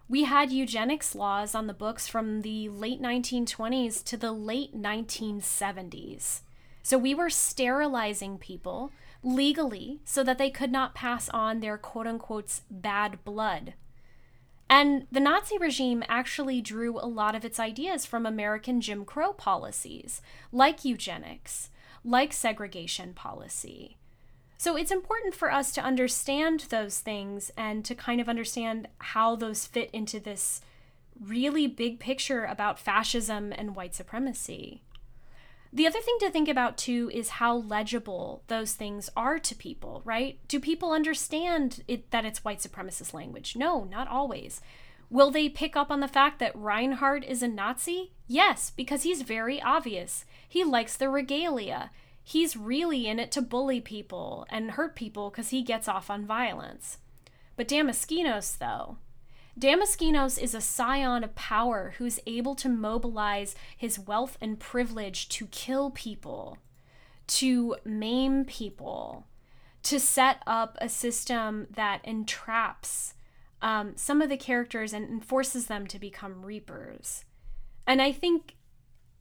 [0.10, 6.42] We had eugenics laws on the books from the late 1920s to the late 1970s.
[6.82, 8.92] So we were sterilizing people
[9.22, 13.74] legally so that they could not pass on their quote unquote bad blood
[14.70, 19.32] and the Nazi regime actually drew a lot of its ideas from American Jim Crow
[19.32, 21.70] policies, like eugenics,
[22.04, 23.98] like segregation policy.
[24.58, 29.36] So it's important for us to understand those things and to kind of understand how
[29.36, 30.62] those fit into this
[31.20, 34.82] really big picture about fascism and white supremacy.
[35.72, 40.02] The other thing to think about too is how legible those things are to people,
[40.06, 40.40] right?
[40.48, 43.56] Do people understand it, that it's white supremacist language?
[43.56, 44.62] No, not always.
[45.10, 48.12] Will they pick up on the fact that Reinhardt is a Nazi?
[48.28, 50.26] Yes, because he's very obvious.
[50.48, 51.92] He likes the regalia.
[52.30, 56.26] He's really in it to bully people and hurt people because he gets off on
[56.26, 56.98] violence.
[57.56, 58.98] But Damaskinos, though,
[59.58, 65.46] Damaskinos is a scion of power who's able to mobilize his wealth and privilege to
[65.52, 66.58] kill people,
[67.28, 69.26] to maim people,
[69.84, 73.14] to set up a system that entraps
[73.62, 77.24] um, some of the characters and forces them to become reapers.
[77.88, 78.57] And I think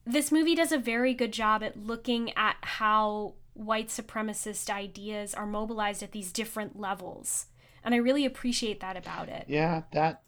[0.06, 5.46] this movie does a very good job at looking at how white supremacist ideas are
[5.46, 7.46] mobilized at these different levels.
[7.82, 9.44] And I really appreciate that about it.
[9.48, 10.22] Yeah, that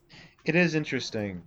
[0.45, 1.43] it is interesting.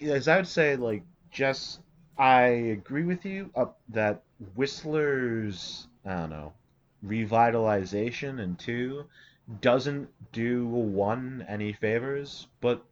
[0.00, 1.80] As I would say, like, Jess,
[2.16, 4.22] I agree with you uh, that
[4.54, 6.52] Whistler's, I don't know,
[7.04, 9.04] revitalization and two
[9.60, 12.84] doesn't do one any favors, but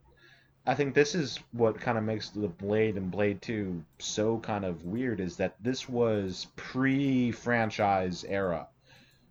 [0.65, 4.63] I think this is what kind of makes the Blade and Blade 2 so kind
[4.63, 8.67] of weird is that this was pre franchise era.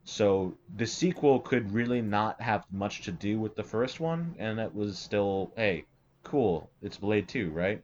[0.05, 4.59] So the sequel could really not have much to do with the first one, and
[4.59, 5.85] it was still, hey,
[6.25, 7.83] cool, it's Blade 2, right?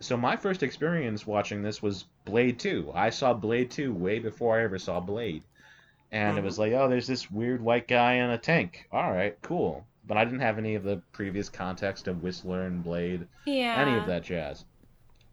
[0.00, 2.90] So my first experience watching this was Blade 2.
[2.94, 5.44] I saw Blade 2 way before I ever saw Blade.
[6.10, 6.38] And mm-hmm.
[6.38, 8.88] it was like, oh, there's this weird white guy in a tank.
[8.90, 9.86] All right, cool.
[10.06, 13.76] But I didn't have any of the previous context of Whistler and Blade, yeah.
[13.76, 14.64] any of that jazz.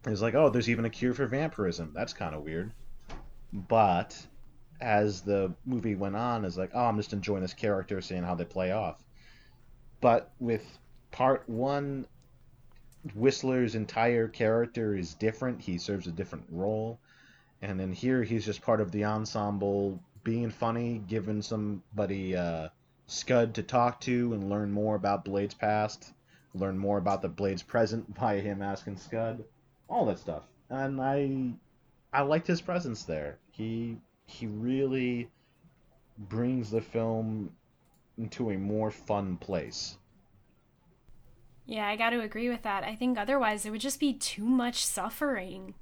[0.05, 1.91] It was like, oh, there's even a cure for vampirism.
[1.93, 2.71] That's kind of weird.
[3.53, 4.19] But
[4.81, 8.35] as the movie went on is like, oh, I'm just enjoying this character, seeing how
[8.35, 9.03] they play off.
[10.01, 10.65] But with
[11.11, 12.05] part one,
[13.15, 15.61] Whistler's entire character is different.
[15.61, 16.99] He serves a different role.
[17.61, 22.69] And then here he's just part of the ensemble, being funny, giving somebody uh,
[23.07, 26.13] Scud to talk to and learn more about Blade's past,
[26.53, 29.43] learn more about the Blade's present by him asking Scud,
[29.87, 30.43] all that stuff.
[30.69, 31.53] And I,
[32.11, 33.37] I liked his presence there.
[33.51, 35.29] He he really
[36.17, 37.51] brings the film
[38.17, 39.97] into a more fun place.
[41.65, 42.83] Yeah, I got to agree with that.
[42.83, 45.73] I think otherwise it would just be too much suffering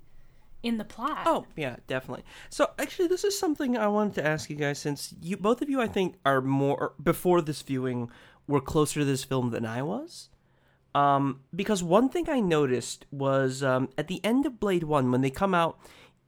[0.64, 1.24] in the plot.
[1.26, 2.24] Oh, yeah, definitely.
[2.50, 5.70] So, actually, this is something I wanted to ask you guys since you both of
[5.70, 8.10] you I think are more before this viewing
[8.48, 10.30] were closer to this film than I was.
[10.94, 15.22] Um, because one thing I noticed was um, at the end of Blade 1 when
[15.22, 15.80] they come out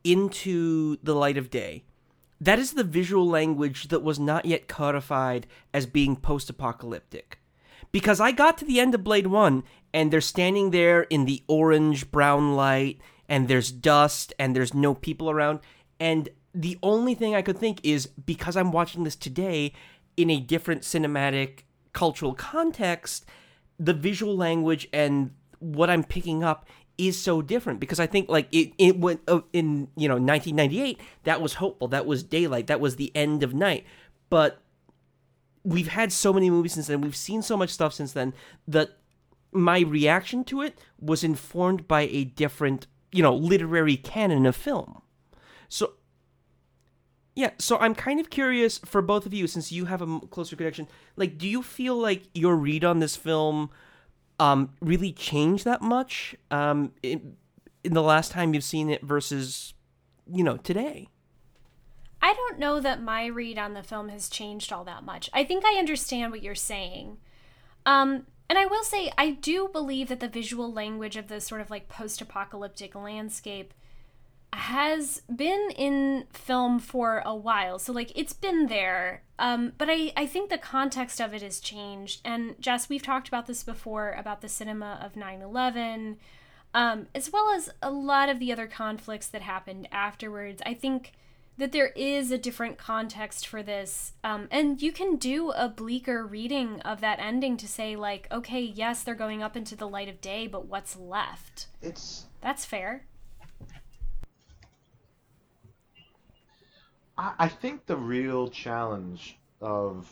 [0.03, 1.83] into the light of day,
[2.39, 7.39] that is the visual language that was not yet codified as being post apocalyptic.
[7.91, 9.63] Because I got to the end of Blade 1
[9.93, 14.93] and they're standing there in the orange brown light and there's dust and there's no
[14.93, 15.59] people around.
[15.99, 19.73] And the only thing I could think is because I'm watching this today
[20.17, 21.61] in a different cinematic
[21.93, 23.25] cultural context,
[23.79, 26.67] the visual language and what I'm picking up
[26.97, 30.99] is so different because I think like it it went uh, in you know 1998
[31.23, 33.83] that was hopeful that was daylight that was the end of night
[34.29, 34.61] but
[35.63, 38.31] we've had so many movies since then we've seen so much stuff since then
[38.67, 38.99] that
[39.51, 45.01] my reaction to it was informed by a different you know literary canon of film
[45.69, 45.93] so
[47.35, 50.55] yeah so i'm kind of curious for both of you since you have a closer
[50.55, 53.69] connection like do you feel like your read on this film
[54.39, 57.35] um really changed that much um in,
[57.83, 59.73] in the last time you've seen it versus
[60.31, 61.07] you know today
[62.25, 65.29] I don't know that my read on the film has changed all that much.
[65.33, 67.17] I think I understand what you're saying.
[67.85, 71.59] Um, and I will say, I do believe that the visual language of the sort
[71.59, 73.73] of like post apocalyptic landscape
[74.53, 77.79] has been in film for a while.
[77.79, 79.23] So, like, it's been there.
[79.39, 82.21] Um, but I, I think the context of it has changed.
[82.23, 86.17] And, Jess, we've talked about this before about the cinema of 9 11,
[86.75, 90.61] um, as well as a lot of the other conflicts that happened afterwards.
[90.63, 91.13] I think
[91.57, 94.13] that there is a different context for this.
[94.23, 98.61] Um, and you can do a bleaker reading of that ending to say, like, okay,
[98.61, 101.67] yes, they're going up into the light of day, but what's left?
[101.81, 103.05] It's That's fair.
[107.17, 110.09] I, I think the real challenge of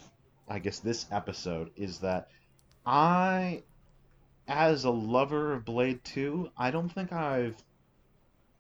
[0.48, 2.30] I guess this episode is that
[2.86, 3.64] I
[4.48, 7.56] as a lover of Blade 2, I don't think I've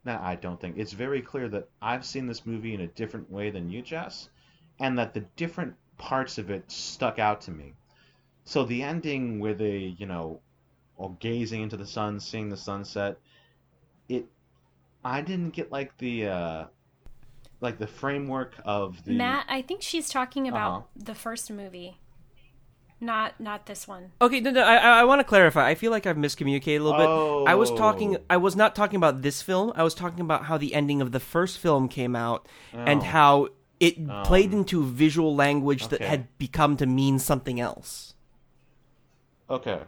[0.06, 0.78] no, I don't think.
[0.78, 4.30] It's very clear that I've seen this movie in a different way than you, Jess,
[4.80, 7.76] and that the different parts of it stuck out to me.
[8.46, 10.42] So the ending where they, you know,
[10.98, 13.20] all gazing into the sun, seeing the sunset,
[14.10, 14.28] it
[15.04, 16.68] I didn't get like the uh
[17.62, 20.82] like the framework of the Matt, I think she's talking about Uh-huh.
[20.96, 21.98] the first movie,
[23.02, 24.12] not not this one.
[24.22, 25.68] Okay, no, no, I, I, I want to clarify.
[25.68, 26.98] I feel like I've miscommunicated a little
[27.44, 27.50] bit.
[27.50, 28.22] I was talking, Oh.
[28.30, 29.74] I was not talking about this film.
[29.76, 33.06] I was talking about how the ending of the first film came out and Oh.
[33.06, 33.48] how
[33.80, 38.14] it played Um, into visual language that had become to mean something else.
[39.50, 39.80] Okay.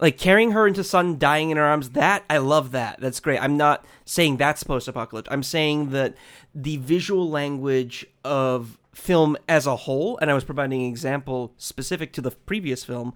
[0.00, 1.90] Like carrying her into sun, dying in her arms.
[1.90, 2.72] That I love.
[2.72, 3.38] That that's great.
[3.42, 5.28] I'm not saying that's post-apocalypse.
[5.30, 6.14] I'm saying that
[6.54, 12.12] the visual language of film as a whole, and I was providing an example specific
[12.14, 13.14] to the previous film,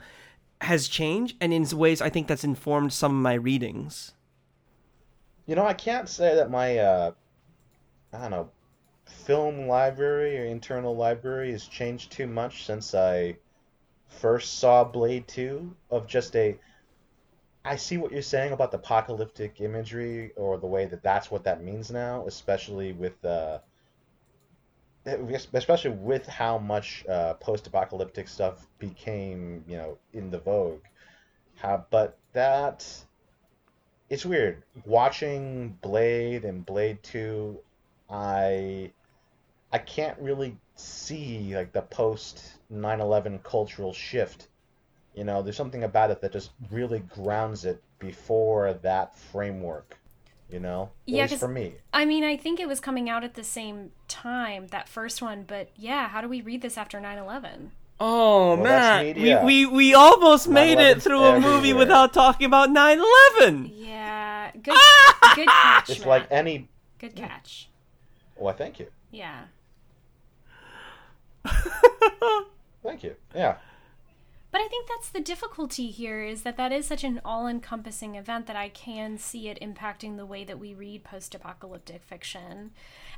[0.61, 4.13] has changed, and in ways I think that's informed some of my readings.
[5.47, 7.13] You know, I can't say that my uh
[8.13, 8.51] I don't know,
[9.05, 13.37] film library or internal library has changed too much since I
[14.09, 16.59] first saw Blade 2 of just a
[17.65, 21.45] I see what you're saying about the apocalyptic imagery or the way that that's what
[21.45, 23.59] that means now, especially with uh
[25.55, 30.83] especially with how much uh, post-apocalyptic stuff became, you know, in the vogue.
[31.57, 32.87] How, but that
[34.09, 37.59] it's weird watching Blade and Blade 2
[38.11, 38.93] I
[39.71, 42.43] I can't really see like the post
[42.73, 44.49] 9/11 cultural shift.
[45.15, 49.99] You know, there's something about it that just really grounds it before that framework,
[50.51, 50.91] you know?
[51.07, 51.75] At Yeah, least 'cause- for me.
[51.93, 55.43] I mean, I think it was coming out at the same time that first one,
[55.45, 57.71] but yeah, how do we read this after 9/11?
[58.01, 61.79] Oh Well, man, we, we we almost made it through a movie everywhere.
[61.81, 63.73] without talking about 9/11.
[63.75, 64.77] Yeah, good
[65.35, 65.91] good catch.
[65.91, 66.69] It's like any
[66.99, 67.27] good mm.
[67.27, 67.69] catch.
[68.39, 68.87] Oh, well, thank you.
[69.11, 69.47] Yeah.
[72.85, 73.17] Thank you.
[73.35, 73.57] Yeah.
[74.51, 78.47] But I think that's the difficulty here is that that is such an all-encompassing event
[78.47, 82.71] that I can see it impacting the way that we read post-apocalyptic fiction.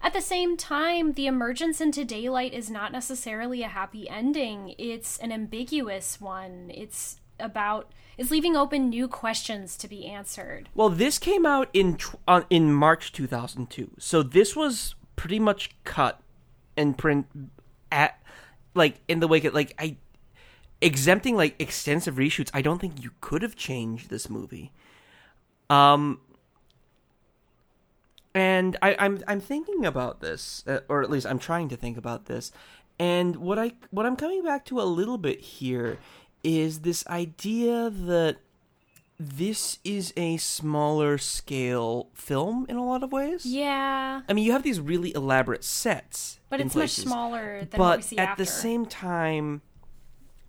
[0.03, 4.74] At the same time, the emergence into daylight is not necessarily a happy ending.
[4.76, 6.72] It's an ambiguous one.
[6.74, 10.68] It's about is leaving open new questions to be answered.
[10.74, 11.97] Well, this came out in
[12.28, 13.93] uh, in March 2002.
[13.99, 16.20] So this was pretty much cut
[16.76, 17.26] and print
[17.91, 18.20] at
[18.74, 19.97] like in the wake of like I
[20.81, 22.51] exempting like extensive reshoots.
[22.55, 24.72] I don't think you could have changed this movie.
[25.68, 26.20] Um
[28.35, 31.97] and I, I'm I'm thinking about this, uh, or at least I'm trying to think
[31.97, 32.53] about this.
[32.99, 35.99] And what I what I'm coming back to a little bit here
[36.45, 38.37] is this idea that
[39.18, 43.45] this is a smaller scale film in a lot of ways.
[43.45, 47.78] Yeah, I mean, you have these really elaborate sets, but it's places, much smaller than
[47.78, 48.43] what we But see at after.
[48.45, 49.61] the same time,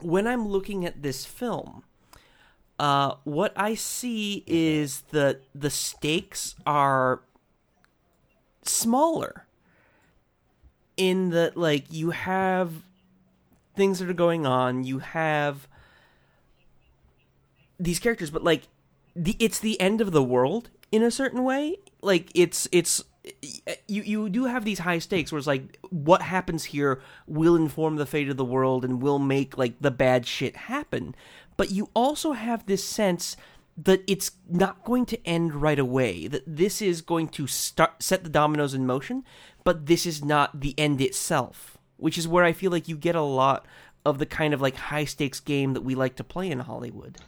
[0.03, 1.83] when I'm looking at this film,
[2.79, 7.21] uh, what I see is that the stakes are
[8.63, 9.45] smaller.
[10.97, 12.83] in that like you have
[13.75, 15.67] things that are going on, you have
[17.79, 18.63] these characters, but like
[19.15, 21.77] the it's the end of the world in a certain way.
[22.01, 23.03] Like it's it's
[23.87, 27.97] you you do have these high stakes where it's like what happens here will inform
[27.97, 31.15] the fate of the world and will make like the bad shit happen.
[31.57, 33.37] But you also have this sense
[33.77, 36.27] that it's not going to end right away.
[36.27, 39.23] That this is going to start set the dominoes in motion,
[39.63, 41.77] but this is not the end itself.
[41.97, 43.65] Which is where I feel like you get a lot
[44.03, 47.19] of the kind of like high stakes game that we like to play in Hollywood.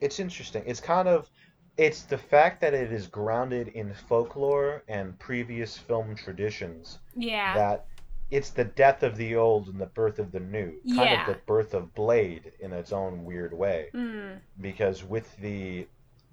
[0.00, 0.62] It's interesting.
[0.66, 1.28] It's kind of
[1.76, 7.54] it's the fact that it is grounded in folklore and previous film traditions Yeah.
[7.54, 7.86] that
[8.30, 11.20] it's the death of the old and the birth of the new kind Yeah.
[11.28, 14.40] of the birth of blade in its own weird way Mm.
[14.60, 15.86] because with the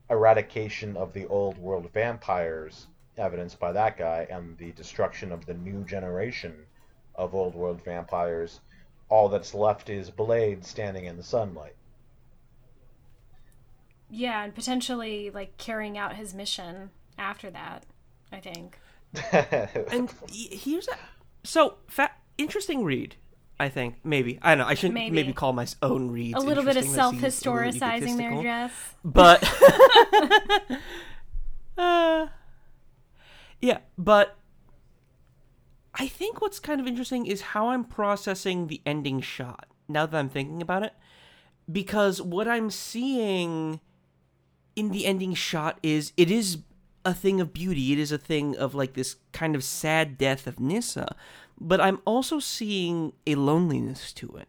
[0.09, 2.87] eradication of the old world vampires
[3.17, 6.65] evidenced by that guy and the destruction of the new generation
[7.15, 8.59] of old world vampires
[9.09, 11.75] all that's left is blade standing in the sunlight
[14.15, 17.85] Yeah, and potentially like carrying out his mission after that.
[18.31, 18.79] I think.
[19.91, 20.95] And y- here's a
[21.43, 23.15] so fa- interesting read.
[23.59, 24.65] I think maybe I don't know.
[24.67, 25.33] I shouldn't maybe, Maybe.
[25.33, 27.19] call my own reads a little bit of interesting.
[27.19, 28.43] That seems a little self-historicizing there, egotistical.
[28.43, 28.93] Jess.
[29.03, 30.79] but
[31.77, 32.27] uh,
[33.61, 34.37] yeah but
[35.95, 40.17] i think what's kind of interesting is how i'm processing the ending shot now that
[40.17, 40.93] i'm thinking about it
[41.71, 43.79] because what i'm seeing
[44.75, 46.59] in the ending shot is it is
[47.05, 50.47] a thing of beauty it is a thing of like this kind of sad death
[50.47, 51.15] of Nyssa
[51.59, 54.47] but i'm also seeing a loneliness to it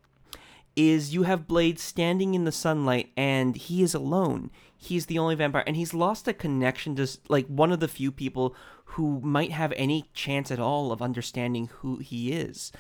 [0.76, 4.50] is you have Blade standing in the sunlight and he is alone.
[4.76, 8.10] He's the only vampire and he's lost a connection to like one of the few
[8.10, 8.54] people
[8.86, 12.72] who might have any chance at all of understanding who he is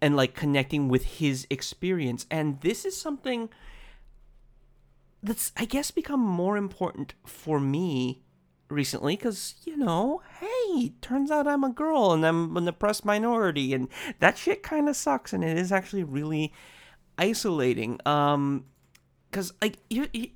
[0.00, 2.26] and like connecting with his experience.
[2.30, 3.50] And this is something
[5.22, 8.22] that's I guess become more important for me
[8.70, 13.72] recently because you know hey turns out i'm a girl and i'm an oppressed minority
[13.72, 13.88] and
[14.20, 16.52] that shit kind of sucks and it is actually really
[17.16, 18.64] isolating um
[19.30, 20.28] because like you, you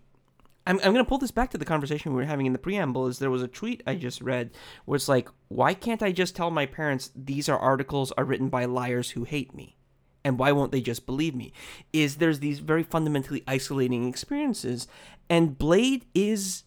[0.67, 3.07] I'm, I'm gonna pull this back to the conversation we were having in the preamble
[3.07, 4.51] is there was a tweet i just read
[4.87, 8.49] where it's like why can't i just tell my parents these are articles are written
[8.49, 9.77] by liars who hate me
[10.25, 11.53] and why won't they just believe me?
[11.93, 14.87] Is there's these very fundamentally isolating experiences
[15.29, 16.65] and blade is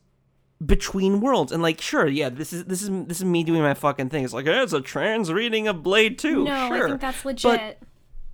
[0.66, 1.52] between worlds.
[1.52, 4.24] And like sure yeah this is this is this is me doing my fucking thing.
[4.24, 6.46] It's like hey, it's a trans reading of blade too.
[6.46, 6.86] No, sure.
[6.86, 7.84] I think that's legit.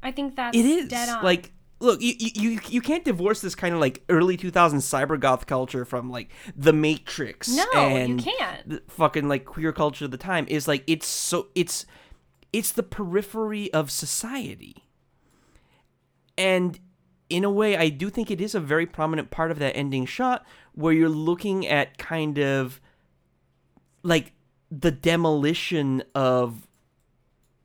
[0.04, 0.88] I think that's it is.
[0.88, 1.24] dead on.
[1.24, 5.48] like look you, you you can't divorce this kind of like early 2000s cyber goth
[5.48, 7.66] culture from like the matrix No,
[7.98, 8.70] you can't.
[8.70, 10.46] the fucking like queer culture of the time.
[10.48, 11.86] Is like it's so it's
[12.54, 14.86] it's the periphery of society
[16.42, 16.80] and
[17.30, 20.06] in a way i do think it is a very prominent part of that ending
[20.06, 22.82] shot where you're looking at kind of
[24.04, 24.34] like
[24.72, 26.68] the demolition of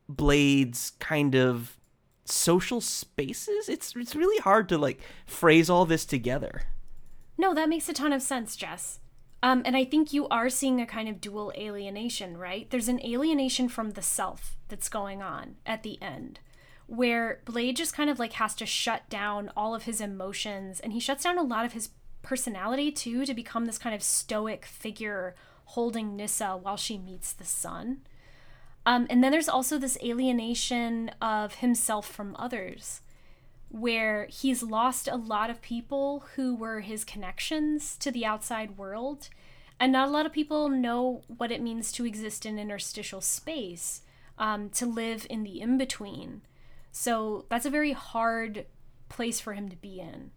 [0.08, 1.76] Blade's kind of
[2.24, 3.68] social spaces.
[3.68, 6.62] It's it's really hard to like phrase all this together.
[7.38, 9.00] No, that makes a ton of sense, Jess.
[9.42, 12.68] Um, and I think you are seeing a kind of dual alienation, right?
[12.70, 16.40] There's an alienation from the self that's going on at the end,
[16.86, 20.92] where Blade just kind of like has to shut down all of his emotions and
[20.92, 21.90] he shuts down a lot of his
[22.22, 25.34] personality too to become this kind of stoic figure
[25.70, 27.98] holding Nyssa while she meets the sun.
[28.84, 33.00] Um, and then there's also this alienation of himself from others
[33.68, 39.28] where he's lost a lot of people who were his connections to the outside world.
[39.78, 44.02] And not a lot of people know what it means to exist in interstitial space,
[44.38, 46.42] um, to live in the in between.
[46.98, 48.64] So that's a very hard
[49.10, 50.30] place for him to be in.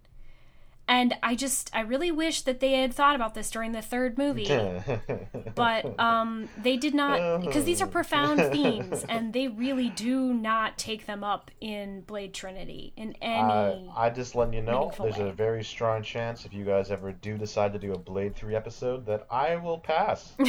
[0.90, 4.18] And I just, I really wish that they had thought about this during the third
[4.18, 4.50] movie
[5.56, 10.78] but um, they did not because these are profound themes and they really do not
[10.78, 15.18] take them up in blade trinity in I, any I just letting you know, there's
[15.18, 15.30] way.
[15.30, 18.56] a very strong chance if you guys ever do decide to do a Blade 3
[18.56, 20.34] episode that I will pass.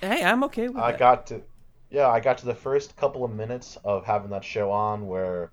[0.00, 0.94] Hey, I'm okay with I that.
[0.94, 1.42] I got to,
[1.90, 5.50] yeah, I got to the first couple of minutes of having that show on where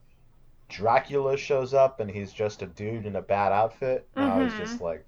[0.69, 4.07] Dracula shows up and he's just a dude in a bad outfit.
[4.15, 5.05] And I was just like,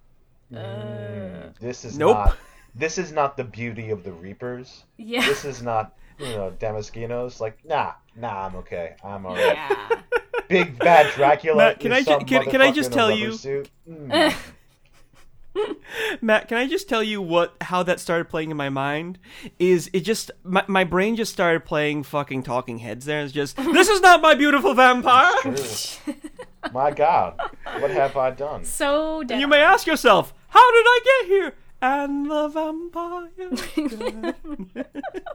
[0.54, 2.16] mm, this is Nope.
[2.18, 2.38] not,
[2.76, 4.84] this is not the beauty of the Reapers.
[4.98, 7.40] yeah This is not, you know, Damaskinos.
[7.40, 8.96] Like, nah, nah, I'm okay.
[9.04, 9.56] I'm alright.
[9.58, 10.02] yeah
[10.48, 11.58] Big bad Dracula.
[11.58, 13.70] Matt, can I can- can I just in a tell you- suit.
[13.90, 14.34] Mm.
[16.22, 19.20] Matt, can I just tell you what how that started playing in my mind?
[19.60, 23.24] Is it just my, my brain just started playing fucking talking heads there.
[23.24, 25.34] It's just this is not my beautiful vampire.
[26.74, 27.40] My God,
[27.80, 28.66] what have I done?
[28.66, 29.40] So dead.
[29.40, 31.54] You may ask yourself, how did I get here?
[31.82, 33.30] And the vampire.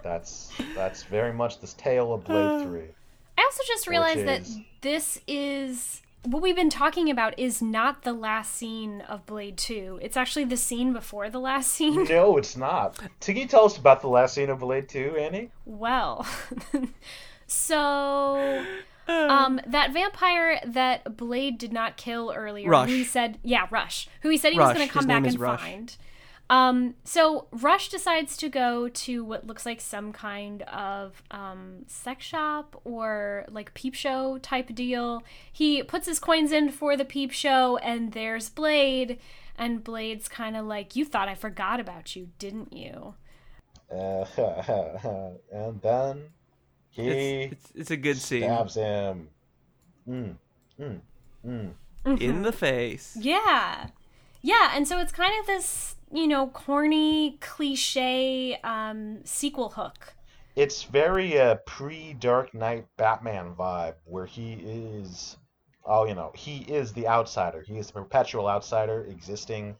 [0.02, 2.88] That's that's very much this tale of Blade uh, Three.
[3.38, 4.42] I also just realized that
[4.80, 9.98] this is what we've been talking about is not the last scene of Blade 2.
[10.02, 12.04] It's actually the scene before the last scene.
[12.04, 12.98] No, it's not.
[13.20, 15.50] Can you tell us about the last scene of Blade Two, Annie?
[15.64, 16.26] Well,
[17.46, 18.64] so
[19.08, 22.88] um that vampire that Blade did not kill earlier, Rush.
[22.88, 25.26] who he said, yeah, Rush, who he said he was going to His come back
[25.26, 25.60] and Rush.
[25.60, 25.96] find.
[26.52, 32.26] Um, so Rush decides to go to what looks like some kind of um, sex
[32.26, 35.22] shop or like peep show type deal.
[35.50, 39.18] He puts his coins in for the peep show, and there's Blade.
[39.56, 43.14] And Blade's kind of like, "You thought I forgot about you, didn't you?"
[43.90, 44.26] Uh,
[45.50, 46.24] and then
[46.90, 48.42] he It's, it's, it's a good scene.
[48.42, 49.28] stabs him.
[50.06, 50.36] Mm,
[50.78, 51.00] mm,
[51.46, 51.72] mm.
[52.20, 53.16] In the face.
[53.18, 53.86] Yeah.
[54.42, 60.14] Yeah, and so it's kind of this, you know, corny, cliche um, sequel hook.
[60.54, 65.38] It's very uh, pre Dark Knight Batman vibe, where he is,
[65.86, 67.62] oh, you know, he is the outsider.
[67.62, 69.76] He is the perpetual outsider existing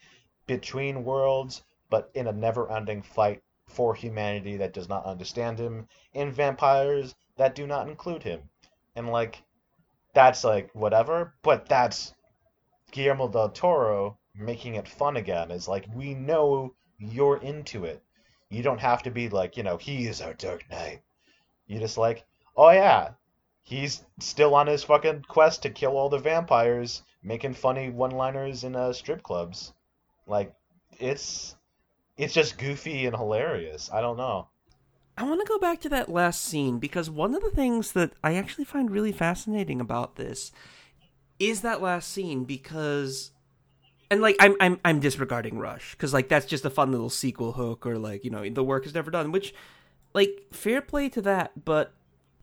[0.47, 6.33] between worlds, but in a never-ending fight for humanity that does not understand him, and
[6.33, 8.41] vampires that do not include him.
[8.97, 9.43] And like,
[10.14, 12.14] that's like whatever, but that's
[12.91, 15.51] Guillermo del Toro making it fun again.
[15.51, 18.03] Is like we know you're into it.
[18.49, 21.03] You don't have to be like, you know, he is our Dark Knight.
[21.66, 22.24] You just like,
[22.57, 23.12] oh yeah,
[23.62, 28.76] he's still on his fucking quest to kill all the vampires, making funny one-liners in
[28.76, 29.72] uh, strip clubs.
[30.26, 30.53] Like,
[30.99, 31.57] it's
[32.16, 33.91] it's just goofy and hilarious.
[33.93, 34.49] I don't know.
[35.16, 38.12] I want to go back to that last scene because one of the things that
[38.24, 40.53] I actually find really fascinating about this
[41.39, 43.33] is that last scene because
[44.13, 47.53] and like I'm I'm I'm disregarding Rush cuz like that's just a fun little sequel
[47.53, 49.55] hook or like you know the work is never done which
[50.15, 51.95] like fair play to that but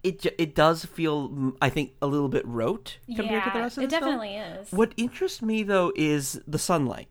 [0.04, 3.78] it it does feel I think a little bit rote compared yeah, to the rest
[3.78, 4.18] of it the film.
[4.20, 4.72] definitely is.
[4.72, 7.08] What interests me though is the sunlight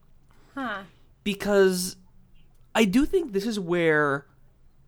[0.54, 0.82] Huh.
[1.22, 1.96] because
[2.74, 4.26] I do think this is where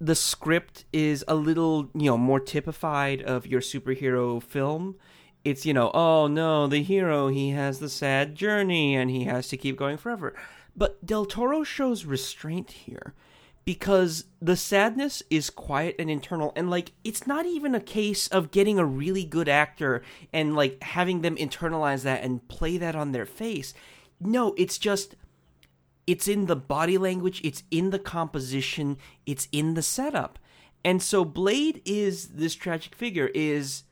[0.00, 4.96] the script is a little, you know, more typified of your superhero film.
[5.44, 9.48] It's, you know, oh no, the hero, he has the sad journey and he has
[9.48, 10.34] to keep going forever.
[10.76, 13.14] But Del Toro shows restraint here
[13.64, 18.50] because the sadness is quiet and internal and like it's not even a case of
[18.50, 23.12] getting a really good actor and like having them internalize that and play that on
[23.12, 23.74] their face.
[24.20, 25.14] No, it's just
[26.06, 30.38] it's in the body language, it's in the composition, it's in the setup.
[30.84, 33.84] And so Blade is this tragic figure is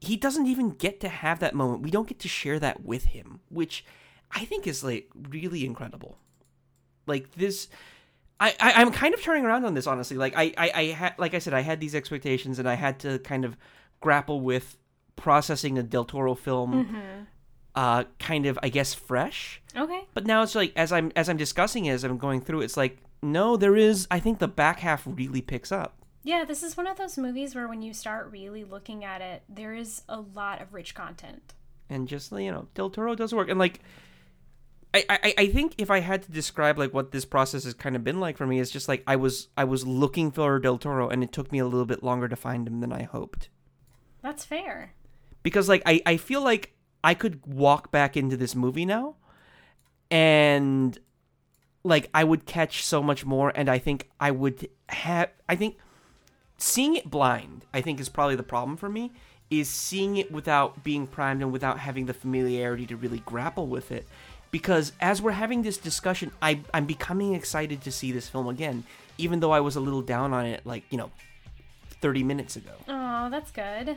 [0.00, 1.82] he doesn't even get to have that moment.
[1.82, 3.84] We don't get to share that with him, which
[4.30, 6.18] I think is like really incredible.
[7.06, 7.68] Like this
[8.40, 10.16] I, I I'm kind of turning around on this honestly.
[10.16, 13.00] Like I I, I had like I said I had these expectations and I had
[13.00, 13.56] to kind of
[14.00, 14.76] grapple with
[15.16, 16.86] processing a Del Toro film
[17.74, 19.60] uh kind of I guess fresh.
[19.76, 20.06] Okay.
[20.14, 22.76] But now it's like as I'm as I'm discussing it, as I'm going through, it's
[22.76, 24.06] like no, there is.
[24.12, 25.97] I think the back half really picks up.
[26.22, 29.42] Yeah, this is one of those movies where when you start really looking at it,
[29.48, 31.54] there is a lot of rich content.
[31.88, 33.80] and just you know del toro does work and like
[34.92, 37.96] I, I i think if i had to describe like what this process has kind
[37.96, 40.76] of been like for me is just like i was i was looking for del
[40.76, 43.48] toro and it took me a little bit longer to find him than i hoped
[44.22, 44.92] That's fair.
[45.42, 49.16] because like i i feel like i could walk back into this movie now
[50.10, 50.98] and
[51.84, 55.76] like i would catch so much more and i think i would have i think
[56.58, 59.10] seeing it blind i think is probably the problem for me
[59.50, 63.90] is seeing it without being primed and without having the familiarity to really grapple with
[63.90, 64.06] it
[64.50, 68.84] because as we're having this discussion I, i'm becoming excited to see this film again
[69.16, 71.10] even though i was a little down on it like you know
[72.00, 73.96] 30 minutes ago Oh, that's good.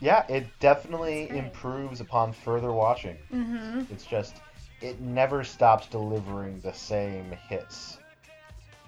[0.00, 3.16] Yeah, it definitely improves upon further watching.
[3.32, 3.82] Mm-hmm.
[3.92, 4.36] It's just
[4.80, 7.98] it never stops delivering the same hits,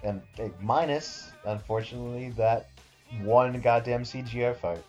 [0.03, 2.67] and eh, minus, unfortunately, that
[3.21, 4.83] one goddamn CGI fight.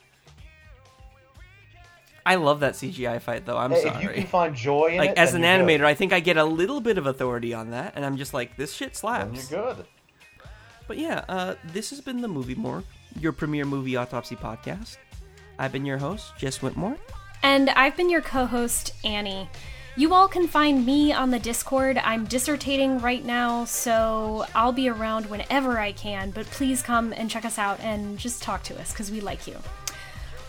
[2.24, 4.96] i love that cgi fight though i'm Hey, If you sorry can find joy in
[4.98, 7.06] like it, as an then you're animator, I think I get a little bit of
[7.06, 8.96] authority on that, and I'm just like, this shit good.
[8.96, 9.50] then slaps.
[9.50, 9.86] you're good.
[10.88, 12.84] But yeah, uh, this has been the Movie Morgue,
[13.20, 14.96] your premier movie autopsy podcast.
[15.58, 16.96] I've been your host, Jess Whitmore.
[17.42, 19.48] And I've been your co host, Annie.
[19.98, 21.96] You all can find me on the Discord.
[22.04, 27.30] I'm dissertating right now, so I'll be around whenever I can, but please come and
[27.30, 29.56] check us out and just talk to us because we like you.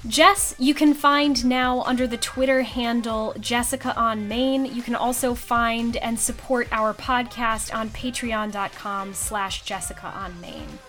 [0.05, 4.65] Jess, you can find now under the Twitter handle Jessica on Main.
[4.65, 10.79] You can also find and support our podcast on patreon.com slash Jessica on Main.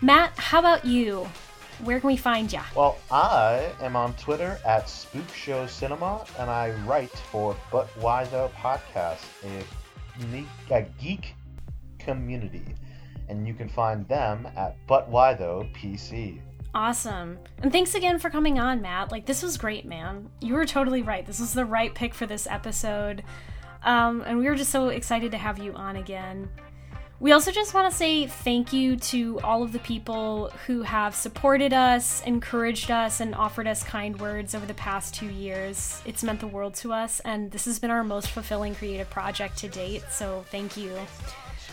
[0.00, 1.28] Matt, how about you?
[1.84, 2.60] Where can we find you?
[2.74, 8.24] Well, I am on Twitter at Spook Show Cinema, and I write for But Why
[8.24, 11.34] Tho Podcast, a, a geek
[11.98, 12.74] community,
[13.28, 16.40] and you can find them at But Why Tho PC.
[16.74, 17.38] Awesome.
[17.62, 19.10] And thanks again for coming on, Matt.
[19.10, 20.28] Like, this was great, man.
[20.40, 21.24] You were totally right.
[21.26, 23.22] This was the right pick for this episode.
[23.82, 26.48] Um, and we were just so excited to have you on again.
[27.18, 31.14] We also just want to say thank you to all of the people who have
[31.14, 36.02] supported us, encouraged us, and offered us kind words over the past two years.
[36.04, 39.56] It's meant the world to us, and this has been our most fulfilling creative project
[39.58, 40.92] to date, so thank you.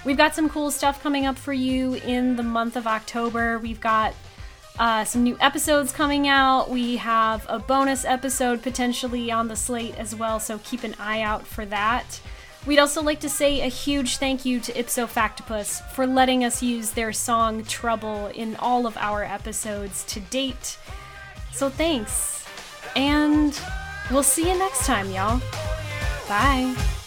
[0.05, 3.59] We've got some cool stuff coming up for you in the month of October.
[3.59, 4.13] We've got
[4.79, 6.69] uh, some new episodes coming out.
[6.69, 11.21] We have a bonus episode potentially on the slate as well, so keep an eye
[11.21, 12.21] out for that.
[12.65, 16.63] We'd also like to say a huge thank you to Ipso Factopus for letting us
[16.63, 20.77] use their song Trouble in all of our episodes to date.
[21.51, 22.45] So thanks.
[22.95, 23.59] And
[24.09, 25.41] we'll see you next time, y'all.
[26.29, 27.02] Bye.